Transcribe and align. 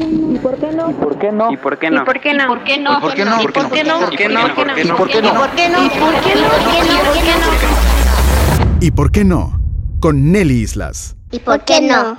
¿Y 0.00 0.38
por 0.38 0.56
qué 0.56 0.72
no? 0.72 0.90
¿Y 0.90 0.94
por 0.94 1.18
qué 1.18 1.32
no? 1.32 1.52
¿Y 1.52 1.56
por 1.56 1.78
qué 1.78 1.90
no? 1.90 2.02
¿Y 2.02 2.04
por 2.04 2.20
qué 2.20 2.32
no? 2.32 2.48
¿Por 2.48 2.64
qué 2.64 2.78
no? 2.78 2.90
¿Y 3.00 3.00
por 3.00 3.14
qué 3.14 3.24
no? 3.24 3.40
¿Y 3.42 3.44
por 3.44 4.16
qué 4.16 4.28
no? 4.28 4.46
¿Por 4.48 4.64
qué 4.64 4.78
no? 4.78 4.80
¿Y 4.80 4.88
por 4.88 5.08
qué 5.10 5.20
no? 5.20 5.30
¿Y 5.30 5.30
por 5.30 5.50
qué 5.50 5.68
no? 5.68 5.84
¿Y 5.84 5.90
por 5.90 6.20
qué 6.20 6.24
no? 6.24 6.40
¿Y 6.40 7.00
por 7.00 7.20
qué 7.20 7.34
no? 7.40 8.80
¿Y 8.80 8.90
por 8.90 9.12
qué 9.12 9.24
no? 9.24 9.60
Con 10.00 10.32
Nelly 10.32 10.62
Islas. 10.62 11.16
¿Y 11.30 11.38
por 11.40 11.60
qué 11.64 11.82
no? 11.82 12.16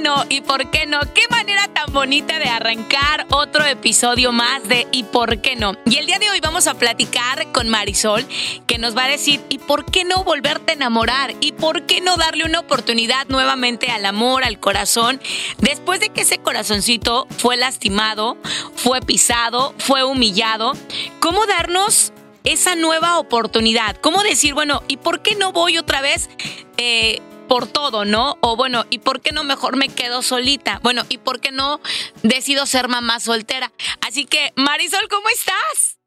No? 0.00 0.24
¿Y 0.28 0.40
por 0.40 0.70
qué 0.70 0.86
no? 0.86 1.00
Qué 1.14 1.22
manera 1.30 1.68
tan 1.68 1.92
bonita 1.92 2.38
de 2.38 2.48
arrancar 2.48 3.26
otro 3.30 3.64
episodio 3.64 4.32
más 4.32 4.66
de 4.66 4.86
¿Y 4.92 5.04
por 5.04 5.40
qué 5.40 5.56
no? 5.56 5.74
Y 5.84 5.98
el 5.98 6.06
día 6.06 6.18
de 6.18 6.30
hoy 6.30 6.40
vamos 6.40 6.66
a 6.66 6.74
platicar 6.74 7.52
con 7.52 7.68
Marisol, 7.68 8.26
que 8.66 8.78
nos 8.78 8.96
va 8.96 9.04
a 9.04 9.08
decir 9.08 9.40
¿y 9.48 9.58
por 9.58 9.84
qué 9.84 10.04
no 10.04 10.24
volverte 10.24 10.72
a 10.72 10.74
enamorar? 10.74 11.34
¿Y 11.40 11.52
por 11.52 11.86
qué 11.86 12.00
no 12.00 12.16
darle 12.16 12.44
una 12.44 12.60
oportunidad 12.60 13.26
nuevamente 13.28 13.90
al 13.90 14.06
amor, 14.06 14.42
al 14.42 14.58
corazón? 14.58 15.20
Después 15.58 16.00
de 16.00 16.08
que 16.08 16.22
ese 16.22 16.38
corazoncito 16.38 17.26
fue 17.36 17.56
lastimado, 17.56 18.38
fue 18.74 19.00
pisado, 19.00 19.74
fue 19.78 20.02
humillado, 20.02 20.72
¿cómo 21.20 21.46
darnos 21.46 22.12
esa 22.44 22.74
nueva 22.74 23.18
oportunidad. 23.18 23.96
¿Cómo 23.96 24.22
decir, 24.22 24.54
bueno, 24.54 24.82
¿y 24.88 24.96
por 24.96 25.20
qué 25.20 25.34
no 25.34 25.52
voy 25.52 25.76
otra 25.76 26.00
vez 26.00 26.30
eh, 26.78 27.20
por 27.50 27.66
todo, 27.66 28.04
no? 28.04 28.36
O 28.42 28.54
bueno, 28.54 28.84
¿y 28.90 29.00
por 29.00 29.20
qué 29.20 29.32
no 29.32 29.42
mejor 29.42 29.76
me 29.76 29.88
quedo 29.88 30.22
solita? 30.22 30.78
Bueno, 30.84 31.02
¿y 31.08 31.18
por 31.18 31.40
qué 31.40 31.50
no 31.50 31.80
decido 32.22 32.64
ser 32.64 32.86
mamá 32.86 33.18
soltera? 33.18 33.72
Así 34.06 34.24
que, 34.24 34.52
Marisol, 34.54 35.08
¿cómo 35.10 35.28
estás? 35.30 35.98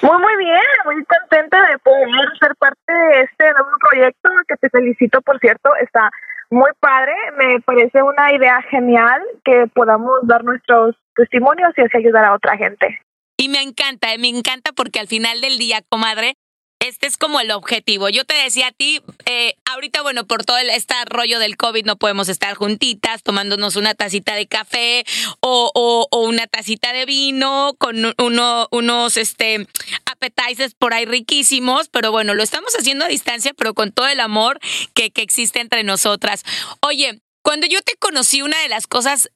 Muy, 0.00 0.16
muy 0.16 0.36
bien, 0.38 0.62
muy 0.86 1.04
contenta 1.04 1.68
de 1.68 1.78
poder 1.80 2.30
ser 2.40 2.56
parte 2.56 2.92
de 2.92 3.20
este 3.24 3.52
nuevo 3.52 3.76
proyecto 3.90 4.30
que 4.48 4.56
te 4.56 4.70
felicito, 4.70 5.20
por 5.20 5.38
cierto, 5.38 5.68
está 5.82 6.10
muy 6.48 6.70
padre, 6.80 7.12
me 7.36 7.60
parece 7.60 8.02
una 8.02 8.32
idea 8.32 8.62
genial 8.70 9.20
que 9.44 9.66
podamos 9.74 10.20
dar 10.22 10.44
nuestros 10.44 10.96
testimonios 11.14 11.74
y 11.76 11.82
así 11.82 11.98
ayudar 11.98 12.24
a 12.24 12.34
otra 12.34 12.56
gente. 12.56 12.98
Y 13.36 13.50
me 13.50 13.60
encanta, 13.60 14.14
eh, 14.14 14.18
me 14.18 14.28
encanta 14.28 14.72
porque 14.72 14.98
al 14.98 15.08
final 15.08 15.42
del 15.42 15.58
día, 15.58 15.82
comadre, 15.90 16.36
este 16.80 17.06
es 17.06 17.16
como 17.16 17.40
el 17.40 17.50
objetivo. 17.50 18.08
Yo 18.08 18.24
te 18.24 18.34
decía 18.34 18.68
a 18.68 18.72
ti, 18.72 19.02
eh, 19.26 19.56
ahorita, 19.64 20.02
bueno, 20.02 20.26
por 20.26 20.44
todo 20.44 20.58
este 20.58 20.94
rollo 21.06 21.38
del 21.38 21.56
COVID 21.56 21.84
no 21.84 21.96
podemos 21.96 22.28
estar 22.28 22.54
juntitas 22.54 23.22
tomándonos 23.22 23.76
una 23.76 23.94
tacita 23.94 24.34
de 24.34 24.46
café 24.46 25.04
o 25.40 26.08
una 26.12 26.46
tacita 26.46 26.92
de 26.92 27.04
vino 27.04 27.74
con 27.78 28.14
uno, 28.18 28.68
unos 28.70 29.16
este, 29.16 29.66
appetizers 30.06 30.74
por 30.74 30.94
ahí 30.94 31.04
riquísimos, 31.04 31.88
pero 31.88 32.12
bueno, 32.12 32.34
lo 32.34 32.42
estamos 32.42 32.74
haciendo 32.76 33.04
a 33.04 33.08
distancia, 33.08 33.54
pero 33.54 33.74
con 33.74 33.92
todo 33.92 34.08
el 34.08 34.20
amor 34.20 34.60
que, 34.94 35.10
que 35.10 35.22
existe 35.22 35.60
entre 35.60 35.84
nosotras. 35.84 36.44
Oye, 36.80 37.20
cuando 37.42 37.66
yo 37.66 37.80
te 37.82 37.94
conocí, 37.98 38.42
una 38.42 38.60
de 38.60 38.68
las 38.68 38.86
cosas 38.86 39.30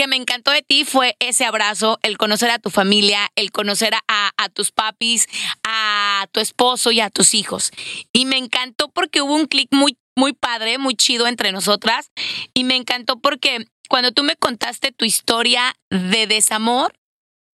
que 0.00 0.06
me 0.06 0.16
encantó 0.16 0.50
de 0.50 0.62
ti 0.62 0.86
fue 0.86 1.14
ese 1.18 1.44
abrazo, 1.44 1.98
el 2.02 2.16
conocer 2.16 2.48
a 2.48 2.58
tu 2.58 2.70
familia, 2.70 3.28
el 3.36 3.52
conocer 3.52 3.92
a, 4.08 4.48
tus 4.54 4.72
papis, 4.72 5.26
a 5.62 6.26
tu 6.32 6.40
esposo 6.40 6.90
y 6.90 7.00
a 7.00 7.10
tus 7.10 7.34
hijos. 7.34 7.70
Y 8.10 8.24
me 8.24 8.38
encantó 8.38 8.88
porque 8.88 9.20
hubo 9.20 9.34
un 9.34 9.44
clic 9.44 9.68
muy, 9.70 9.98
muy 10.16 10.32
padre, 10.32 10.78
muy 10.78 10.94
chido 10.94 11.26
entre 11.26 11.52
nosotras. 11.52 12.12
Y 12.54 12.64
me 12.64 12.76
encantó 12.76 13.20
porque 13.20 13.66
cuando 13.90 14.10
tú 14.10 14.22
me 14.22 14.36
contaste 14.36 14.90
tu 14.90 15.04
historia 15.04 15.74
de 15.90 16.26
desamor, 16.26 16.94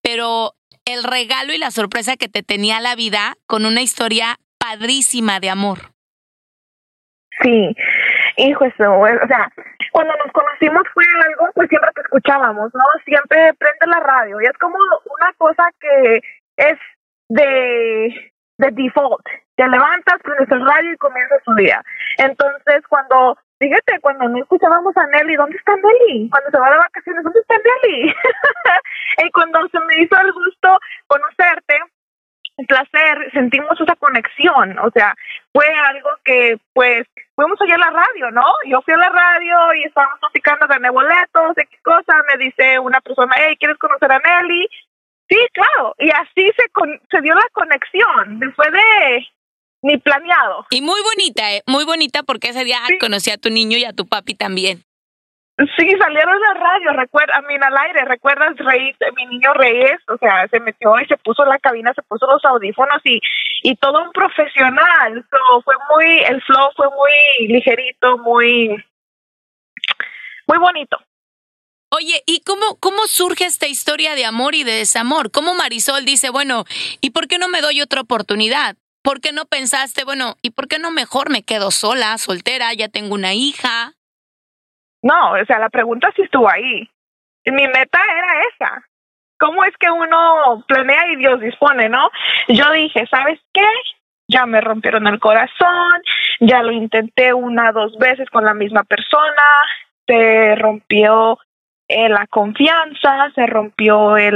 pero 0.01 0.55
el 0.85 1.03
regalo 1.03 1.53
y 1.53 1.59
la 1.59 1.73
sorpresa 1.73 2.17
que 2.17 2.29
te 2.29 2.45
tenía 2.45 2.79
la 2.79 2.95
vida 2.95 3.35
con 3.49 3.67
una 3.67 3.83
historia 3.83 4.39
padrísima 4.57 5.41
de 5.41 5.51
amor. 5.51 5.91
Sí, 7.43 7.75
hijo, 8.37 8.67
eso, 8.67 8.85
o 8.93 9.27
sea, 9.27 9.51
cuando 9.97 10.15
nos 10.23 10.31
conocimos 10.31 10.83
fue 10.93 11.05
algo, 11.25 11.51
pues 11.55 11.71
siempre 11.71 11.91
te 11.95 12.03
escuchábamos, 12.03 12.71
¿no? 12.75 12.85
Siempre 13.07 13.55
prende 13.55 13.87
la 13.87 14.01
radio 14.01 14.39
y 14.43 14.45
es 14.45 14.53
como 14.59 14.77
una 14.77 15.33
cosa 15.39 15.71
que 15.81 16.21
es 16.59 16.79
de, 17.31 18.33
de 18.59 18.71
default. 18.73 19.25
Te 19.57 19.67
levantas, 19.67 20.21
prendes 20.23 20.51
el 20.51 20.67
radio 20.67 20.93
y 20.93 20.97
comienza 20.99 21.37
su 21.47 21.55
día. 21.55 21.83
Entonces, 22.19 22.87
cuando, 22.91 23.39
fíjate, 23.59 23.99
cuando 24.03 24.29
no 24.29 24.37
escuchábamos 24.37 24.95
a 24.99 25.07
Nelly, 25.07 25.35
¿dónde 25.35 25.57
está 25.57 25.73
Nelly? 25.77 26.29
Cuando 26.29 26.51
se 26.51 26.59
va 26.59 26.71
de 26.73 26.77
vacaciones, 26.77 27.25
¿dónde 27.25 27.41
está 27.41 27.55
Nelly? 27.57 28.15
y 29.25 29.31
cuando 29.31 29.67
se 29.69 29.81
me 29.81 29.95
hizo 30.03 30.21
el 30.21 30.31
gusto 30.31 30.79
conocerte, 31.07 31.81
un 32.59 32.67
placer, 32.67 33.31
sentimos 33.33 33.81
esa 33.81 33.97
conexión, 33.97 34.79
o 34.79 34.91
sea, 34.91 35.15
fue 35.53 35.67
algo 35.89 36.11
que 36.23 36.59
pues 36.75 37.07
fuimos 37.37 37.61
allá 37.61 37.77
a 37.77 37.79
la 37.79 37.91
radio, 37.91 38.31
¿no? 38.33 38.43
Yo 38.67 38.81
fui 38.83 38.95
a 38.95 38.97
la 38.97 39.11
radio 39.11 39.75
y 39.75 39.85
estábamos 39.85 40.19
platicando 40.19 40.67
de 40.67 40.91
boletos, 40.91 41.55
de 41.55 41.67
qué 41.67 41.79
cosa, 41.85 42.15
me 42.27 42.43
dice 42.43 42.79
una 42.81 43.01
persona, 43.01 43.35
hey, 43.39 43.57
¿quieres 43.59 43.79
conocer 43.79 44.11
a 44.11 44.19
Nelly? 44.19 44.67
Sí, 45.29 45.37
claro, 45.53 45.95
y 45.99 46.11
así 46.11 46.51
se, 46.57 46.69
con, 46.71 47.01
se 47.11 47.21
dio 47.21 47.35
la 47.35 47.47
conexión, 47.53 48.41
fue 48.57 48.71
de 48.71 49.27
ni 49.83 49.99
planeado. 49.99 50.67
Y 50.71 50.81
muy 50.81 51.01
bonita, 51.03 51.53
¿eh? 51.53 51.63
muy 51.67 51.85
bonita 51.85 52.23
porque 52.23 52.49
ese 52.49 52.65
día 52.65 52.79
sí. 52.87 52.99
conocí 52.99 53.31
a 53.31 53.37
tu 53.37 53.51
niño 53.51 53.77
y 53.77 53.85
a 53.85 53.93
tu 53.93 54.07
papi 54.07 54.35
también. 54.35 54.83
Sí, 55.59 55.91
salieron 55.99 56.35
a 56.35 56.55
la 56.55 56.61
radio, 56.61 56.93
recuerda, 56.93 57.35
a 57.35 57.41
mí 57.41 57.55
al 57.55 57.77
aire, 57.79 58.05
¿recuerdas 58.05 58.55
Reyes, 58.59 58.95
mi 59.17 59.25
niño 59.25 59.55
Reyes? 59.55 59.99
O 60.09 60.19
sea, 60.19 60.47
se 60.49 60.61
metió 60.61 61.01
y 61.01 61.07
se 61.07 61.17
puso 61.17 61.47
la 61.47 61.59
cabina, 61.59 61.95
se 61.95 62.03
puso 62.03 62.27
los 62.27 62.45
audífonos 62.45 63.01
y, 63.05 63.19
y 63.63 63.75
todo 63.77 64.03
un 64.03 64.13
profesional. 64.13 65.25
So, 65.31 65.63
fue 65.63 65.75
muy, 65.95 66.19
el 66.25 66.43
flow 66.43 66.71
fue 66.77 66.89
muy 66.91 67.49
ligerito, 67.49 68.19
muy, 68.19 68.69
muy 70.47 70.59
bonito. 70.59 70.99
Oye, 71.89 72.23
¿y 72.27 72.41
cómo, 72.41 72.77
cómo 72.79 73.07
surge 73.07 73.47
esta 73.47 73.67
historia 73.67 74.15
de 74.15 74.27
amor 74.27 74.55
y 74.55 74.63
de 74.63 74.73
desamor? 74.73 75.31
¿Cómo 75.31 75.55
Marisol 75.55 76.05
dice, 76.05 76.29
bueno, 76.29 76.65
¿y 77.01 77.11
por 77.11 77.29
qué 77.29 77.39
no 77.39 77.49
me 77.49 77.63
doy 77.63 77.81
otra 77.81 78.03
oportunidad? 78.03 78.77
¿Por 79.03 79.23
qué 79.23 79.33
no 79.33 79.47
pensaste, 79.47 80.05
bueno, 80.05 80.37
¿y 80.43 80.51
por 80.51 80.69
qué 80.69 80.79
no 80.79 80.91
mejor 80.91 81.31
me 81.31 81.45
quedo 81.45 81.71
sola, 81.71 82.19
soltera, 82.19 82.75
ya 82.75 82.89
tengo 82.89 83.15
una 83.15 83.33
hija? 83.33 83.96
No, 85.03 85.33
o 85.33 85.45
sea, 85.45 85.59
la 85.59 85.69
pregunta 85.69 86.13
sí 86.17 86.23
estuvo 86.23 86.51
ahí. 86.51 86.89
Mi 87.45 87.69
meta 87.69 88.01
era 88.03 88.43
esa. 88.53 88.85
¿Cómo 89.39 89.65
es 89.65 89.77
que 89.77 89.91
uno 89.91 90.65
planea 90.67 91.09
y 91.09 91.17
Dios 91.17 91.41
dispone, 91.41 91.89
no? 91.89 92.11
Yo 92.49 92.71
dije, 92.73 93.07
¿sabes 93.11 93.39
qué? 93.53 93.69
Ya 94.29 94.47
me 94.47 94.61
rompieron 94.61 95.07
el 95.07 95.21
corazón, 95.21 96.03
ya 96.41 96.63
lo 96.63 96.73
intenté 96.73 97.33
una, 97.33 97.71
dos 97.71 97.97
veces 97.99 98.29
con 98.31 98.45
la 98.45 98.55
misma 98.55 98.83
persona, 98.85 99.43
se 100.07 100.57
rompió 100.57 101.39
eh, 101.89 102.09
la 102.09 102.27
confianza, 102.27 103.31
se 103.35 103.47
rompió 103.47 104.17
el... 104.17 104.35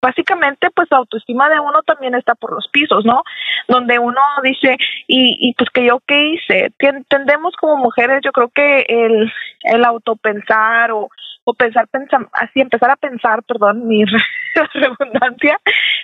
Básicamente, 0.00 0.68
pues 0.74 0.88
la 0.90 0.96
autoestima 0.96 1.48
de 1.48 1.60
uno 1.60 1.80
también 1.84 2.16
está 2.16 2.34
por 2.34 2.52
los 2.52 2.66
pisos, 2.72 3.04
¿no? 3.04 3.22
Donde 3.68 4.00
uno 4.00 4.20
dice, 4.42 4.76
y, 5.06 5.36
y 5.38 5.54
pues 5.54 5.70
que 5.70 5.86
yo 5.86 6.00
qué 6.04 6.30
hice. 6.30 6.72
Tendemos 7.08 7.54
como 7.54 7.76
mujeres, 7.76 8.20
yo 8.24 8.32
creo 8.32 8.48
que 8.48 8.84
el, 8.88 9.32
el 9.62 9.84
autopensar 9.84 10.90
o, 10.90 11.08
o 11.44 11.54
pensar, 11.54 11.86
pensar, 11.86 12.26
así 12.32 12.60
empezar 12.60 12.90
a 12.90 12.96
pensar, 12.96 13.44
perdón, 13.44 13.86
mi 13.86 14.04
redundancia, 14.74 15.60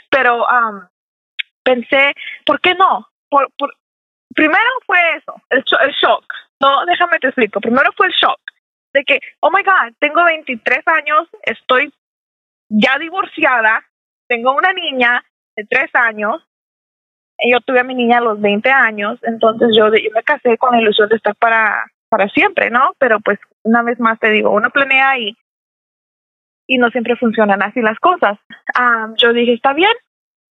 pero 0.09 0.45
um, 0.45 0.83
pensé, 1.65 2.15
¿por 2.47 2.61
qué 2.61 2.77
no? 2.77 3.09
Por, 3.29 3.49
primero 4.33 4.71
fue 4.87 4.99
eso, 5.17 5.35
el, 5.51 5.65
el 5.81 5.93
shock. 6.01 6.25
No, 6.61 6.87
déjame 6.87 7.19
te 7.19 7.29
explico. 7.29 7.61
Primero 7.61 7.91
fue 7.97 8.07
el 8.07 8.13
shock 8.13 8.39
de 8.95 9.05
que, 9.05 9.21
oh 9.41 9.51
my 9.51 9.63
God, 9.63 9.95
tengo 9.99 10.25
23 10.25 10.87
años, 10.87 11.29
estoy 11.43 11.93
ya 12.69 12.99
divorciada, 12.99 13.85
tengo 14.29 14.55
una 14.55 14.73
niña 14.73 15.25
de 15.57 15.65
3 15.65 15.91
años, 15.95 16.45
yo 17.51 17.61
tuve 17.61 17.81
a 17.81 17.85
mi 17.85 17.95
niña 17.95 18.19
a 18.19 18.23
los 18.23 18.41
20 18.41 18.71
años, 18.71 19.19
entonces 19.23 19.69
yo, 19.77 19.89
yo 19.95 20.11
me 20.15 20.23
casé 20.23 20.57
con 20.59 20.73
la 20.73 20.83
ilusión 20.83 21.09
de 21.09 21.17
estar 21.17 21.37
para, 21.37 21.87
para 22.09 22.29
siempre, 22.29 22.71
¿no? 22.71 22.95
Pero 22.99 23.21
pues 23.21 23.39
una 23.63 23.83
vez 23.83 24.01
más 24.01 24.19
te 24.19 24.31
digo, 24.31 24.51
uno 24.51 24.71
planea 24.71 25.19
y, 25.19 25.37
y 26.67 26.79
no 26.79 26.91
siempre 26.91 27.17
funcionan 27.17 27.63
así 27.63 27.81
las 27.81 27.99
cosas. 28.01 28.39
Um, 28.79 29.15
yo 29.17 29.33
dije, 29.33 29.55
está 29.55 29.73
bien, 29.73 29.93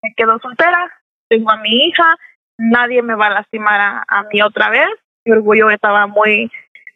me 0.02 0.14
quedo 0.16 0.40
soltera, 0.40 0.92
tengo 1.28 1.52
a 1.52 1.58
mi 1.58 1.88
hija, 1.88 2.16
nadie 2.58 3.02
me 3.02 3.16
va 3.16 3.28
a 3.28 3.32
lastimar 3.32 3.80
a, 3.80 4.04
a 4.08 4.24
mí 4.24 4.42
otra 4.42 4.70
vez, 4.70 4.90
mi 5.26 5.34
orgullo 5.34 5.70
estaba 5.70 6.08
muy 6.08 6.50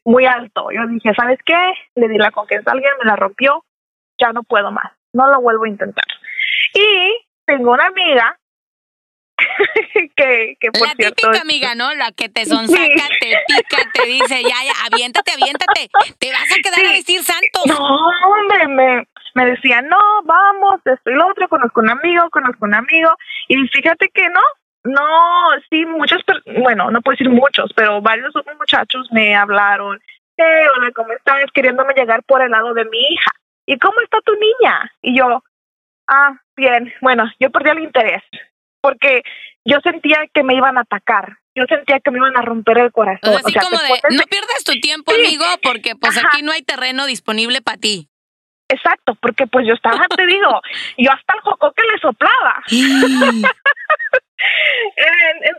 muy 0.06 0.26
alto. 0.26 0.72
Yo 0.72 0.88
dije, 0.88 1.14
¿sabes 1.16 1.40
qué? 1.46 1.74
Le 1.96 2.08
di 2.08 2.18
la 2.18 2.32
confianza 2.32 2.72
a 2.72 2.74
alguien, 2.74 2.92
me 3.00 3.10
la 3.10 3.16
rompió, 3.16 3.64
ya 4.20 4.32
no 4.34 4.44
puedo 4.44 4.72
más, 4.72 4.92
no 5.14 5.28
lo 5.28 5.42
vuelvo 5.42 5.66
a 5.66 5.70
intentar. 5.70 6.06
Y 6.74 7.26
tengo 7.46 7.72
una 7.72 7.88
amiga 7.88 8.38
que, 10.16 10.56
que 10.60 10.72
por 10.72 10.88
la 10.88 10.94
cierto, 10.94 11.16
típica 11.16 11.42
amiga, 11.42 11.76
¿no? 11.76 11.94
La 11.96 12.12
que 12.12 12.30
te 12.30 12.46
sonsaca, 12.46 12.80
sí. 12.80 13.20
te 13.20 13.38
pica, 13.48 13.92
te 13.94 14.06
dice, 14.06 14.44
ya, 14.44 14.64
ya, 14.64 14.74
aviéntate, 14.92 15.32
aviéntate, 15.32 15.90
te 16.20 16.32
vas 16.32 16.52
a 16.52 16.62
quedar 16.62 16.80
sí. 16.80 16.86
a 16.86 16.92
decir 16.92 17.24
santos. 17.24 17.66
No, 17.66 17.78
hombre, 17.78 18.68
me, 18.68 19.08
me 19.34 19.46
decía, 19.46 19.82
no, 19.82 20.00
vamos, 20.24 20.82
esto 20.86 21.10
y 21.10 21.14
lo 21.14 21.28
otro, 21.28 21.48
conozco 21.48 21.82
un 21.82 21.90
amigo, 21.90 22.30
conozco 22.30 22.66
un 22.66 22.76
amigo, 22.76 23.10
y 23.48 23.56
fíjate 23.68 24.10
que 24.14 24.30
no, 24.30 24.42
no, 24.84 25.50
sí, 25.70 25.86
muchos, 25.86 26.22
bueno, 26.58 26.90
no 26.90 27.02
puedo 27.02 27.14
decir 27.14 27.30
muchos, 27.30 27.72
pero 27.76 28.02
varios 28.02 28.36
otros 28.36 28.58
muchachos 28.58 29.08
me 29.12 29.36
hablaron, 29.36 30.02
hey, 30.38 30.66
hola, 30.76 30.92
¿cómo 30.94 31.14
estás? 31.14 31.52
Queriéndome 31.54 31.94
llegar 31.94 32.24
por 32.24 32.42
el 32.42 32.52
lado 32.52 32.74
de 32.74 32.86
mi 32.86 32.98
hija. 32.98 33.32
¿Y 33.68 33.78
cómo 33.78 34.02
está 34.02 34.20
tu 34.22 34.34
niña? 34.34 34.92
Y 35.02 35.18
yo, 35.18 35.44
ah, 36.08 36.34
bien, 36.56 36.94
bueno, 37.02 37.32
yo 37.40 37.52
perdí 37.52 37.70
el 37.70 37.80
interés, 37.80 38.24
porque 38.82 39.24
yo 39.66 39.80
sentía 39.82 40.28
que 40.34 40.44
me 40.44 40.56
iban 40.56 40.78
a 40.78 40.82
atacar, 40.82 41.38
yo 41.56 41.66
sentía 41.66 42.00
que 42.00 42.12
me 42.12 42.18
iban 42.18 42.36
a 42.36 42.42
romper 42.42 42.80
el 42.80 42.92
corazón. 42.92 43.36
Así 43.36 43.54
como 43.54 43.78
de, 43.78 44.16
no 44.16 44.24
pierdas 44.24 44.64
tu 44.66 44.80
tiempo, 44.80 45.12
amigo, 45.12 45.46
porque 45.62 45.96
pues 45.96 46.18
aquí 46.18 46.42
no 46.42 46.52
hay 46.52 46.64
terreno 46.64 47.06
disponible 47.06 47.62
para 47.62 47.78
ti. 47.78 48.11
Exacto, 48.72 49.16
porque 49.16 49.48
pues 49.48 49.68
yo 49.68 49.74
estaba, 49.74 50.08
te 50.16 50.26
digo, 50.26 50.62
yo 50.98 51.12
hasta 51.12 51.34
el 51.36 51.42
joco 51.42 51.74
que 51.74 51.84
le 51.92 51.98
soplaba. 52.00 52.64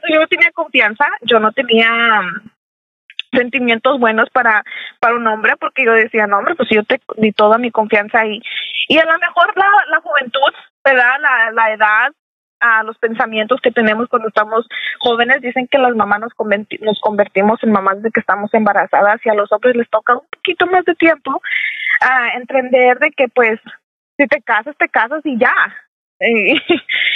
yo 0.08 0.20
no 0.20 0.26
tenía 0.28 0.50
confianza, 0.52 1.06
yo 1.20 1.38
no 1.38 1.52
tenía 1.52 1.90
mm, 2.22 2.50
sentimientos 3.32 4.00
buenos 4.00 4.30
para, 4.30 4.64
para 4.98 5.16
un 5.16 5.26
hombre, 5.26 5.56
porque 5.60 5.84
yo 5.84 5.92
decía, 5.92 6.26
no, 6.26 6.38
hombre, 6.38 6.54
pues 6.54 6.70
yo 6.70 6.84
te 6.84 7.02
di 7.18 7.32
toda 7.32 7.58
mi 7.58 7.70
confianza 7.70 8.20
ahí. 8.20 8.40
Y 8.88 8.96
a 8.96 9.04
lo 9.04 9.18
mejor 9.18 9.52
la, 9.56 9.68
la 9.90 10.00
juventud, 10.00 10.54
¿verdad? 10.82 11.20
La, 11.20 11.50
la 11.50 11.72
edad, 11.74 12.12
a 12.62 12.82
los 12.84 12.96
pensamientos 12.98 13.60
que 13.60 13.72
tenemos 13.72 14.08
cuando 14.08 14.28
estamos 14.28 14.66
jóvenes. 15.00 15.42
Dicen 15.42 15.68
que 15.68 15.78
las 15.78 15.94
mamás 15.94 16.20
nos, 16.20 16.32
nos 16.80 17.00
convertimos 17.00 17.62
en 17.62 17.72
mamás 17.72 18.00
de 18.02 18.10
que 18.10 18.20
estamos 18.20 18.54
embarazadas 18.54 19.20
y 19.24 19.28
a 19.28 19.34
los 19.34 19.50
hombres 19.52 19.76
les 19.76 19.90
toca 19.90 20.14
un 20.14 20.26
poquito 20.30 20.66
más 20.66 20.84
de 20.84 20.94
tiempo 20.94 21.42
a 22.04 22.34
entender 22.36 22.98
de 22.98 23.10
que 23.10 23.28
pues 23.28 23.60
si 24.16 24.26
te 24.26 24.40
casas, 24.42 24.76
te 24.78 24.88
casas 24.88 25.20
y 25.24 25.38
ya. 25.38 25.54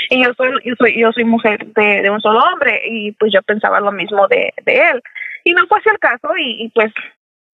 Y, 0.08 0.22
yo 0.24 0.34
soy, 0.34 0.50
yo 0.64 0.74
soy, 0.78 1.00
yo 1.00 1.12
soy 1.12 1.24
mujer 1.24 1.66
de, 1.66 2.02
de, 2.02 2.10
un 2.10 2.20
solo 2.20 2.38
hombre 2.40 2.82
y 2.86 3.12
pues 3.12 3.32
yo 3.32 3.42
pensaba 3.42 3.80
lo 3.80 3.90
mismo 3.90 4.28
de, 4.28 4.52
de 4.64 4.90
él. 4.90 5.02
Y 5.44 5.52
no 5.52 5.66
fue 5.66 5.78
así 5.78 5.88
el 5.88 5.98
caso 5.98 6.28
y, 6.38 6.70
pues, 6.74 6.92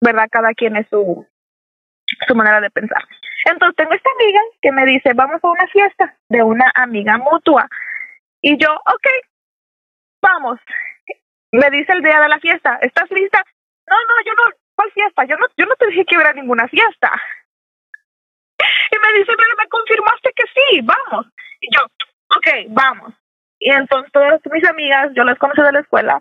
verdad, 0.00 0.28
cada 0.30 0.52
quien 0.54 0.76
es 0.76 0.86
su, 0.88 1.26
su 2.26 2.34
manera 2.34 2.60
de 2.60 2.70
pensar. 2.70 3.02
Entonces 3.44 3.76
tengo 3.76 3.92
esta 3.92 4.10
amiga 4.18 4.40
que 4.60 4.72
me 4.72 4.84
dice, 4.86 5.12
vamos 5.14 5.42
a 5.42 5.48
una 5.48 5.66
fiesta 5.68 6.16
de 6.28 6.42
una 6.42 6.70
amiga 6.74 7.18
mutua. 7.18 7.68
Y 8.40 8.56
yo, 8.58 8.72
ok, 8.74 9.06
vamos. 10.22 10.58
Me 11.52 11.70
dice 11.70 11.92
el 11.92 12.02
día 12.02 12.20
de 12.20 12.28
la 12.28 12.38
fiesta, 12.38 12.78
¿estás 12.82 13.10
lista? 13.10 13.42
No, 13.88 13.96
no, 13.96 14.14
yo 14.24 14.32
no, 14.34 14.61
¿cuál 14.74 14.90
fiesta? 14.92 15.24
Yo 15.24 15.36
no, 15.36 15.46
yo 15.56 15.66
no 15.66 15.74
te 15.76 15.86
dije 15.88 16.04
que 16.04 16.16
hubiera 16.16 16.32
ninguna 16.32 16.68
fiesta. 16.68 17.10
Y 18.90 18.96
me 18.98 19.18
dice, 19.18 19.32
pero 19.36 19.56
me 19.56 19.68
confirmaste 19.68 20.32
que 20.36 20.44
sí, 20.54 20.80
vamos. 20.82 21.26
Y 21.60 21.74
yo, 21.74 21.82
ok, 22.36 22.48
vamos. 22.68 23.14
Y 23.58 23.70
entonces 23.70 24.10
todas 24.12 24.40
mis 24.50 24.68
amigas, 24.68 25.12
yo 25.14 25.24
las 25.24 25.38
conocí 25.38 25.62
de 25.62 25.72
la 25.72 25.80
escuela, 25.80 26.20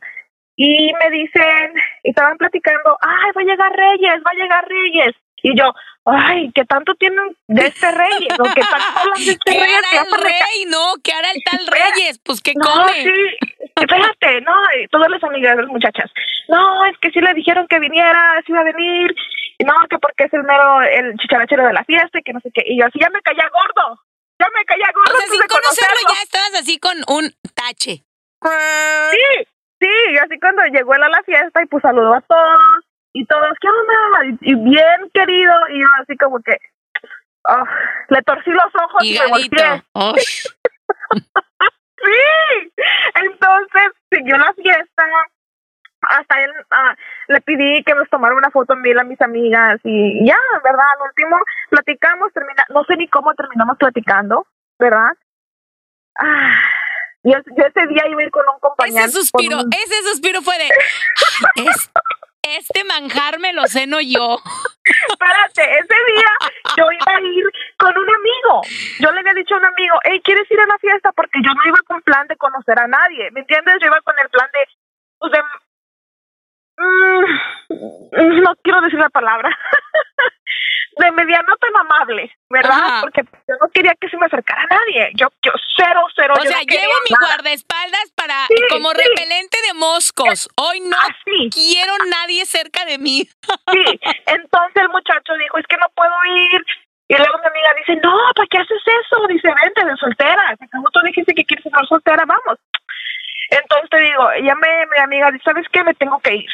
y 0.56 0.94
me 0.94 1.10
dicen, 1.10 1.74
y 2.04 2.10
estaban 2.10 2.38
platicando, 2.38 2.98
ay, 3.02 3.32
va 3.36 3.42
a 3.42 3.46
llegar 3.46 3.72
Reyes, 3.72 4.22
va 4.26 4.32
a 4.32 4.36
llegar 4.36 4.68
Reyes. 4.68 5.16
Y 5.44 5.58
yo, 5.58 5.74
ay, 6.06 6.52
¿qué 6.54 6.66
tanto 6.66 6.94
tienen 6.96 7.36
de 7.48 7.68
este 7.68 7.92
rey? 7.92 8.28
¿O 8.40 8.44
qué 8.54 8.62
tanto 8.62 9.00
hablan 9.00 9.26
de 9.26 9.32
este 9.32 9.52
¿Qué 9.52 9.60
rey? 9.60 9.74
hará 9.74 10.04
el 10.06 10.24
rey? 10.24 10.66
No, 10.68 10.94
¿qué 11.04 11.12
hará 11.14 11.32
el 11.32 11.44
tal 11.44 11.68
Reyes? 11.68 12.20
Pues, 12.24 12.42
¿qué 12.42 12.54
no, 12.56 12.70
come? 12.70 13.04
sí, 13.04 13.48
espérate, 13.76 14.42
no, 14.42 14.54
todas 14.92 15.10
las 15.10 15.24
amigas 15.24 15.58
de 15.58 15.64
las 15.64 15.72
muchachas, 15.72 16.12
no, 16.48 16.86
es 16.86 16.98
que 17.00 17.12
sí 17.12 17.20
le 17.22 17.34
dijeron 17.34 17.68
que 17.68 17.80
viniera, 17.80 18.36
sí 18.46 18.52
iba 18.52 18.62
a 18.62 18.66
venir, 18.66 19.16
no, 19.66 19.74
que 19.90 19.98
porque 19.98 20.26
es 20.26 20.34
el 20.34 20.44
mero, 20.44 20.82
el 20.82 21.18
chicharachero 21.18 21.66
de 21.66 21.74
la 21.74 21.84
fiesta, 21.86 22.20
y 22.20 22.24
que 22.24 22.34
no 22.34 22.40
sé 22.42 22.52
qué, 22.54 22.64
y 22.66 22.80
yo 22.80 22.86
así 22.86 23.00
ya 23.00 23.10
me 23.10 23.22
caía 23.22 23.50
gordo, 23.50 24.00
ya 24.40 24.48
me 24.56 24.66
caía 24.66 24.92
gordo. 24.94 25.16
O 25.16 25.18
sea, 25.18 25.28
sin 25.28 25.42
conocerlo 25.42 26.02
conocerlo. 26.02 26.14
ya 26.16 26.22
estabas 26.24 26.62
así 26.62 26.80
con 26.80 26.98
un 27.08 27.34
tache. 27.56 28.04
Sí, 29.12 29.46
sí, 29.80 29.90
y 30.14 30.18
así 30.18 30.40
cuando 30.40 30.64
llegó 30.66 30.96
él 30.96 31.04
a 31.04 31.10
la 31.10 31.24
fiesta 31.24 31.62
y 31.62 31.68
pues 31.68 31.82
saludó 31.82 32.14
a 32.14 32.22
todos 32.22 32.86
y 33.14 33.26
todos, 33.26 33.52
¿qué 33.60 33.68
onda? 33.68 34.38
Y, 34.42 34.52
y 34.52 34.56
bien 34.56 35.10
querido, 35.14 35.54
y 35.70 35.82
yo 35.82 35.88
así 36.02 36.18
como 36.18 36.40
que 36.40 36.58
ah, 37.48 37.64
le 38.10 38.22
torcí 38.24 38.52
los 38.52 38.76
ojos 38.76 39.04
y, 39.04 39.18
me 39.20 39.26
Higadito. 39.26 39.64
volteé. 39.64 39.84
Uy. 39.94 40.24
Sí, 42.04 42.74
entonces 43.14 43.92
siguió 44.12 44.38
la 44.38 44.52
fiesta. 44.54 45.04
Hasta 46.02 46.44
él 46.44 46.52
ah, 46.72 46.96
le 47.28 47.42
pedí 47.42 47.84
que 47.84 47.94
nos 47.94 48.10
tomara 48.10 48.36
una 48.36 48.50
foto 48.50 48.74
en 48.74 48.82
mí 48.82 48.92
a 48.92 49.04
mis 49.04 49.22
amigas 49.22 49.80
y 49.84 50.26
ya, 50.26 50.40
¿verdad? 50.64 50.86
Al 50.96 51.08
último 51.10 51.38
platicamos, 51.70 52.34
termina, 52.34 52.66
no 52.70 52.84
sé 52.86 52.96
ni 52.96 53.08
cómo 53.08 53.36
terminamos 53.36 53.78
platicando, 53.78 54.48
¿verdad? 54.80 55.12
Ah, 56.16 56.56
yo, 57.24 57.34
yo 57.56 57.66
ese 57.66 57.86
día 57.88 58.08
iba 58.08 58.22
a 58.22 58.24
ir 58.24 58.32
con 58.32 58.46
un 58.52 58.60
compañero. 58.60 59.06
Ese 59.06 59.20
suspiro, 59.20 59.60
ese 59.60 60.10
suspiro 60.10 60.42
fue 60.42 60.58
de. 60.58 60.70
"Ay, 62.44 62.56
es- 62.56 62.66
este 62.70 62.84
manjar 62.86 63.40
me 63.40 63.54
lo 63.54 63.68
ceno 63.68 64.00
yo. 64.02 64.38
Espérate, 65.10 65.62
ese 65.80 65.96
día 66.12 66.32
yo 66.78 66.86
iba 66.92 67.18
a 67.18 67.22
ir 67.22 67.46
con 67.78 67.98
un 67.98 68.10
amigo. 68.16 68.62
Yo 69.00 69.12
le 69.12 69.20
había 69.20 69.34
dicho 69.34 69.56
a 69.56 69.58
un 69.60 69.66
amigo, 69.66 69.96
hey, 70.04 70.22
¿quieres 70.24 70.50
ir 70.50 70.60
a 70.60 70.66
la 70.66 70.78
fiesta? 70.80 71.12
Porque 71.12 71.40
yo 71.44 71.54
no 71.54 71.62
iba 71.66 71.78
con 71.88 72.02
plan 72.02 72.28
de 72.28 72.36
conocer 72.38 72.80
a 72.80 72.88
nadie, 72.88 73.30
¿me 73.32 73.42
entiendes? 73.42 73.76
Yo 73.82 73.88
iba 73.88 74.02
con 74.02 74.16
el 74.22 74.30
plan 74.30 74.50
de, 74.54 74.60
pues 75.20 75.32
de, 75.32 75.40
mm, 76.82 78.42
no 78.42 78.56
quiero 78.64 78.82
decir 78.82 79.00
la 79.00 79.10
palabra, 79.10 79.50
de 80.98 81.12
mediano 81.12 81.56
tan 81.58 81.76
amable, 81.78 82.32
¿verdad? 82.50 82.72
Ajá. 82.72 83.02
Porque 83.02 83.22
yo 83.48 83.56
no 83.62 83.70
quería 83.74 83.96
que 84.00 84.10
se 84.10 84.18
me 84.18 84.26
acercara 84.26 84.62
a 84.64 84.76
nadie. 84.76 85.10
Yo, 85.16 85.28
yo 85.42 85.52
cero, 85.76 86.02
cero. 86.16 86.34
O 86.38 86.44
yo 86.44 86.50
sea, 86.50 86.58
no 86.60 86.64
llevo 86.66 86.94
mi 87.10 87.14
nada. 87.14 87.28
guardaespaldas 87.28 88.12
para 88.16 88.46
Sí, 88.48 88.56
como 88.70 88.92
sí. 88.92 88.98
repelente 88.98 89.58
de 89.68 89.74
moscos. 89.74 90.50
Hoy 90.58 90.82
no 90.82 90.98
Así. 90.98 91.50
quiero 91.50 91.94
nadie 92.10 92.46
cerca 92.46 92.86
de 92.86 92.98
mí. 92.98 93.28
Sí, 93.72 94.00
entonces 94.26 94.76
el 94.84 94.90
muchacho 94.90 95.34
dijo, 95.40 95.58
es 95.58 95.66
que 95.68 95.78
no 95.78 95.88
puedo 95.96 96.14
ir. 96.52 96.66
Y 97.08 97.16
luego 97.16 97.38
mi 97.40 97.48
amiga 97.48 97.70
dice, 97.80 98.00
no, 98.04 98.14
¿para 98.36 98.48
qué 98.50 98.58
haces 98.58 98.82
eso? 98.86 99.28
Dice, 99.28 99.48
vente 99.64 99.86
de 99.86 99.96
soltera. 99.98 100.56
Acabó, 100.60 100.90
tú 100.92 101.00
dijiste 101.06 101.34
que 101.34 101.46
quieres 101.46 101.66
estar 101.66 101.86
soltera, 101.88 102.24
vamos. 102.26 102.58
Entonces 103.50 103.90
te 103.90 104.00
digo, 104.00 104.30
ella 104.32 104.56
me, 104.56 104.68
mi 104.88 104.98
amiga 105.04 105.32
dice, 105.32 105.44
¿sabes 105.46 105.66
qué? 105.72 105.84
Me 105.84 105.94
tengo 105.94 106.20
que 106.20 106.36
ir. 106.36 106.50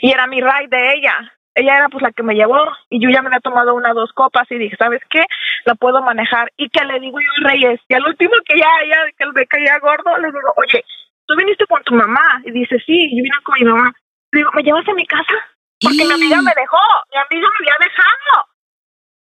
Y 0.00 0.10
era 0.10 0.26
mi 0.26 0.40
ride 0.40 0.68
de 0.68 0.94
ella. 0.94 1.32
Ella 1.54 1.76
era 1.76 1.88
pues 1.90 2.02
la 2.02 2.12
que 2.12 2.22
me 2.22 2.34
llevó 2.34 2.64
y 2.88 3.02
yo 3.02 3.10
ya 3.10 3.20
me 3.20 3.28
había 3.28 3.40
tomado 3.40 3.74
una 3.74 3.92
dos 3.92 4.12
copas 4.14 4.50
y 4.50 4.56
dije, 4.56 4.76
¿sabes 4.76 5.02
qué? 5.10 5.24
La 5.66 5.74
puedo 5.74 6.00
manejar. 6.00 6.50
Y 6.56 6.70
que 6.70 6.84
le 6.84 6.98
digo 6.98 7.18
yo 7.20 7.28
a 7.44 7.50
Reyes, 7.50 7.80
y 7.88 7.94
al 7.94 8.06
último 8.06 8.32
que 8.46 8.58
ya, 8.58 8.70
ya, 8.88 8.96
que 9.18 9.26
me 9.26 9.46
caía 9.46 9.78
gordo, 9.80 10.16
le 10.16 10.28
digo, 10.28 10.52
oye, 10.56 10.82
¿tú 11.26 11.36
viniste 11.36 11.66
con 11.66 11.82
tu 11.82 11.94
mamá? 11.94 12.40
Y 12.44 12.52
dice, 12.52 12.78
sí, 12.86 13.10
yo 13.10 13.22
vine 13.22 13.36
con 13.44 13.54
mi 13.58 13.64
mamá. 13.66 13.92
Le 14.32 14.38
digo, 14.38 14.50
¿me 14.54 14.62
llevas 14.62 14.88
a 14.88 14.94
mi 14.94 15.06
casa? 15.06 15.34
Porque 15.78 16.04
mi 16.04 16.12
amiga 16.12 16.40
me 16.40 16.54
dejó, 16.56 16.78
mi 17.12 17.18
amiga 17.20 17.48
me 17.50 17.56
había 17.60 17.76
dejado. 17.84 18.32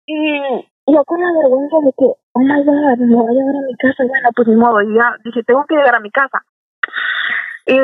Y 0.08 0.94
yo 0.94 1.04
con 1.06 1.22
la 1.22 1.30
vergüenza 1.30 1.78
de 1.86 1.92
que, 1.98 2.06
oh 2.06 2.40
my 2.40 2.64
god, 2.66 2.98
me 2.98 3.16
voy 3.16 3.28
a 3.30 3.38
llegar 3.38 3.56
a 3.56 3.66
mi 3.68 3.76
casa. 3.78 4.04
Bueno, 4.08 4.30
pues 4.36 4.48
ni 4.48 4.56
modo, 4.56 4.82
y 4.82 4.96
ya 4.96 5.16
dije, 5.24 5.44
tengo 5.44 5.66
que 5.68 5.76
llegar 5.76 5.96
a 5.96 6.00
mi 6.00 6.10
casa. 6.10 6.42
Y 7.68 7.78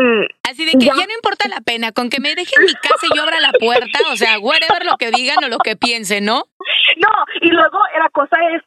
Así 0.49 0.65
de 0.65 0.71
que 0.73 0.85
Ya. 0.85 0.93
ya 0.95 1.05
no 1.07 1.13
importa 1.15 1.47
la 1.49 1.61
pena, 1.61 1.91
con 1.91 2.09
que 2.09 2.19
me 2.19 2.35
dejen 2.35 2.63
mi 2.63 2.73
casa 2.73 3.07
y 3.09 3.15
yo 3.15 3.23
abra 3.23 3.39
la 3.39 3.51
puerta, 3.59 3.99
o 4.11 4.15
sea, 4.15 4.37
whatever 4.39 4.85
lo 4.85 4.97
que 4.97 5.11
digan 5.11 5.43
o 5.43 5.47
lo 5.47 5.57
que 5.57 5.75
piensen, 5.75 6.25
¿no? 6.25 6.43
no, 6.97 7.09
y 7.41 7.49
luego 7.49 7.79
la 7.97 8.09
cosa 8.09 8.37
es, 8.51 8.61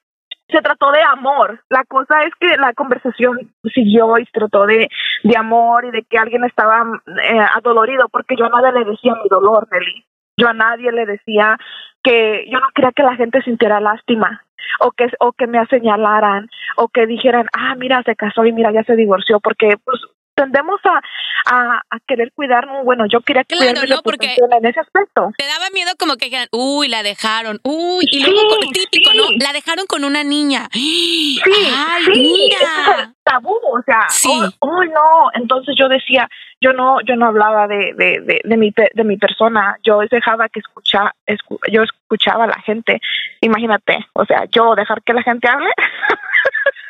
se 0.48 0.60
trató 0.60 0.90
de 0.92 1.02
amor. 1.02 1.62
La 1.70 1.84
cosa 1.84 2.22
es 2.24 2.32
que 2.40 2.56
la 2.56 2.72
conversación 2.74 3.52
siguió 3.72 4.18
y 4.18 4.24
se 4.26 4.32
trató 4.32 4.66
de, 4.66 4.88
de 5.22 5.36
amor 5.36 5.84
y 5.84 5.90
de 5.90 6.02
que 6.02 6.18
alguien 6.18 6.44
estaba 6.44 6.84
eh, 7.22 7.38
adolorido 7.54 8.08
porque 8.08 8.34
yo 8.36 8.46
a 8.46 8.48
nadie 8.50 8.72
le 8.80 8.90
decía 8.90 9.14
mi 9.22 9.28
dolor, 9.28 9.68
Nelly. 9.70 10.04
Yo 10.36 10.48
a 10.48 10.52
nadie 10.54 10.90
le 10.90 11.06
decía 11.06 11.56
que 12.02 12.44
yo 12.50 12.58
no 12.58 12.66
quería 12.74 12.90
que 12.92 13.04
la 13.04 13.14
gente 13.16 13.40
sintiera 13.42 13.78
lástima 13.80 14.44
o 14.80 14.90
que 14.90 15.06
o 15.20 15.32
que 15.32 15.46
me 15.46 15.64
señalaran 15.66 16.48
o 16.76 16.88
que 16.88 17.06
dijeran, 17.06 17.46
ah, 17.56 17.74
mira, 17.76 18.02
se 18.02 18.16
casó 18.16 18.44
y 18.44 18.52
mira, 18.52 18.72
ya 18.72 18.82
se 18.82 18.96
divorció 18.96 19.38
porque 19.40 19.76
pues 19.84 20.00
tendemos 20.34 20.80
a, 20.84 21.00
a, 21.46 21.82
a 21.90 21.98
querer 22.06 22.32
cuidarnos. 22.34 22.84
Bueno, 22.84 23.04
yo 23.10 23.20
quería 23.20 23.44
Claro, 23.44 23.80
¿no? 23.88 24.02
Porque- 24.02 24.36
en 24.36 24.66
ese 24.66 24.80
aspecto. 24.80 25.30
Te 25.36 25.46
daba 25.46 25.70
miedo 25.72 25.90
como 25.98 26.16
que 26.16 26.26
dijeran, 26.26 26.48
uy, 26.52 26.88
la 26.88 27.02
dejaron, 27.02 27.60
uy, 27.64 28.04
y 28.10 28.24
Sí, 28.24 28.30
luego 28.30 28.56
típico, 28.72 29.10
sí. 29.12 29.16
¿no? 29.16 29.24
La 29.44 29.52
dejaron 29.52 29.86
con 29.86 30.04
una 30.04 30.24
niña. 30.24 30.68
Sí, 30.74 31.40
Ay, 31.76 32.04
sí, 32.14 32.50
es 32.52 33.08
tabú, 33.24 33.54
o 33.72 33.82
sea, 33.84 34.06
Sí. 34.08 34.28
oh, 34.30 34.48
oh, 34.60 34.84
no, 34.84 35.30
entonces 35.34 35.74
yo 35.78 35.88
decía, 35.88 36.28
yo 36.60 36.72
no, 36.72 37.00
yo 37.02 37.16
no 37.16 37.26
hablaba 37.26 37.66
de, 37.66 37.92
de, 37.94 38.20
de, 38.20 38.40
de 38.44 38.56
mi, 38.56 38.70
de 38.94 39.04
mi 39.04 39.16
persona, 39.16 39.76
yo 39.82 39.98
dejaba 40.10 40.48
que 40.48 40.60
escucha, 40.60 41.12
escu- 41.26 41.58
yo 41.70 41.82
escuchaba 41.82 42.44
a 42.44 42.48
la 42.48 42.60
gente, 42.62 43.00
imagínate, 43.40 44.06
o 44.14 44.24
sea, 44.24 44.44
yo 44.50 44.74
dejar 44.74 45.02
que 45.02 45.12
la 45.14 45.22
gente 45.22 45.48
hable, 45.48 45.70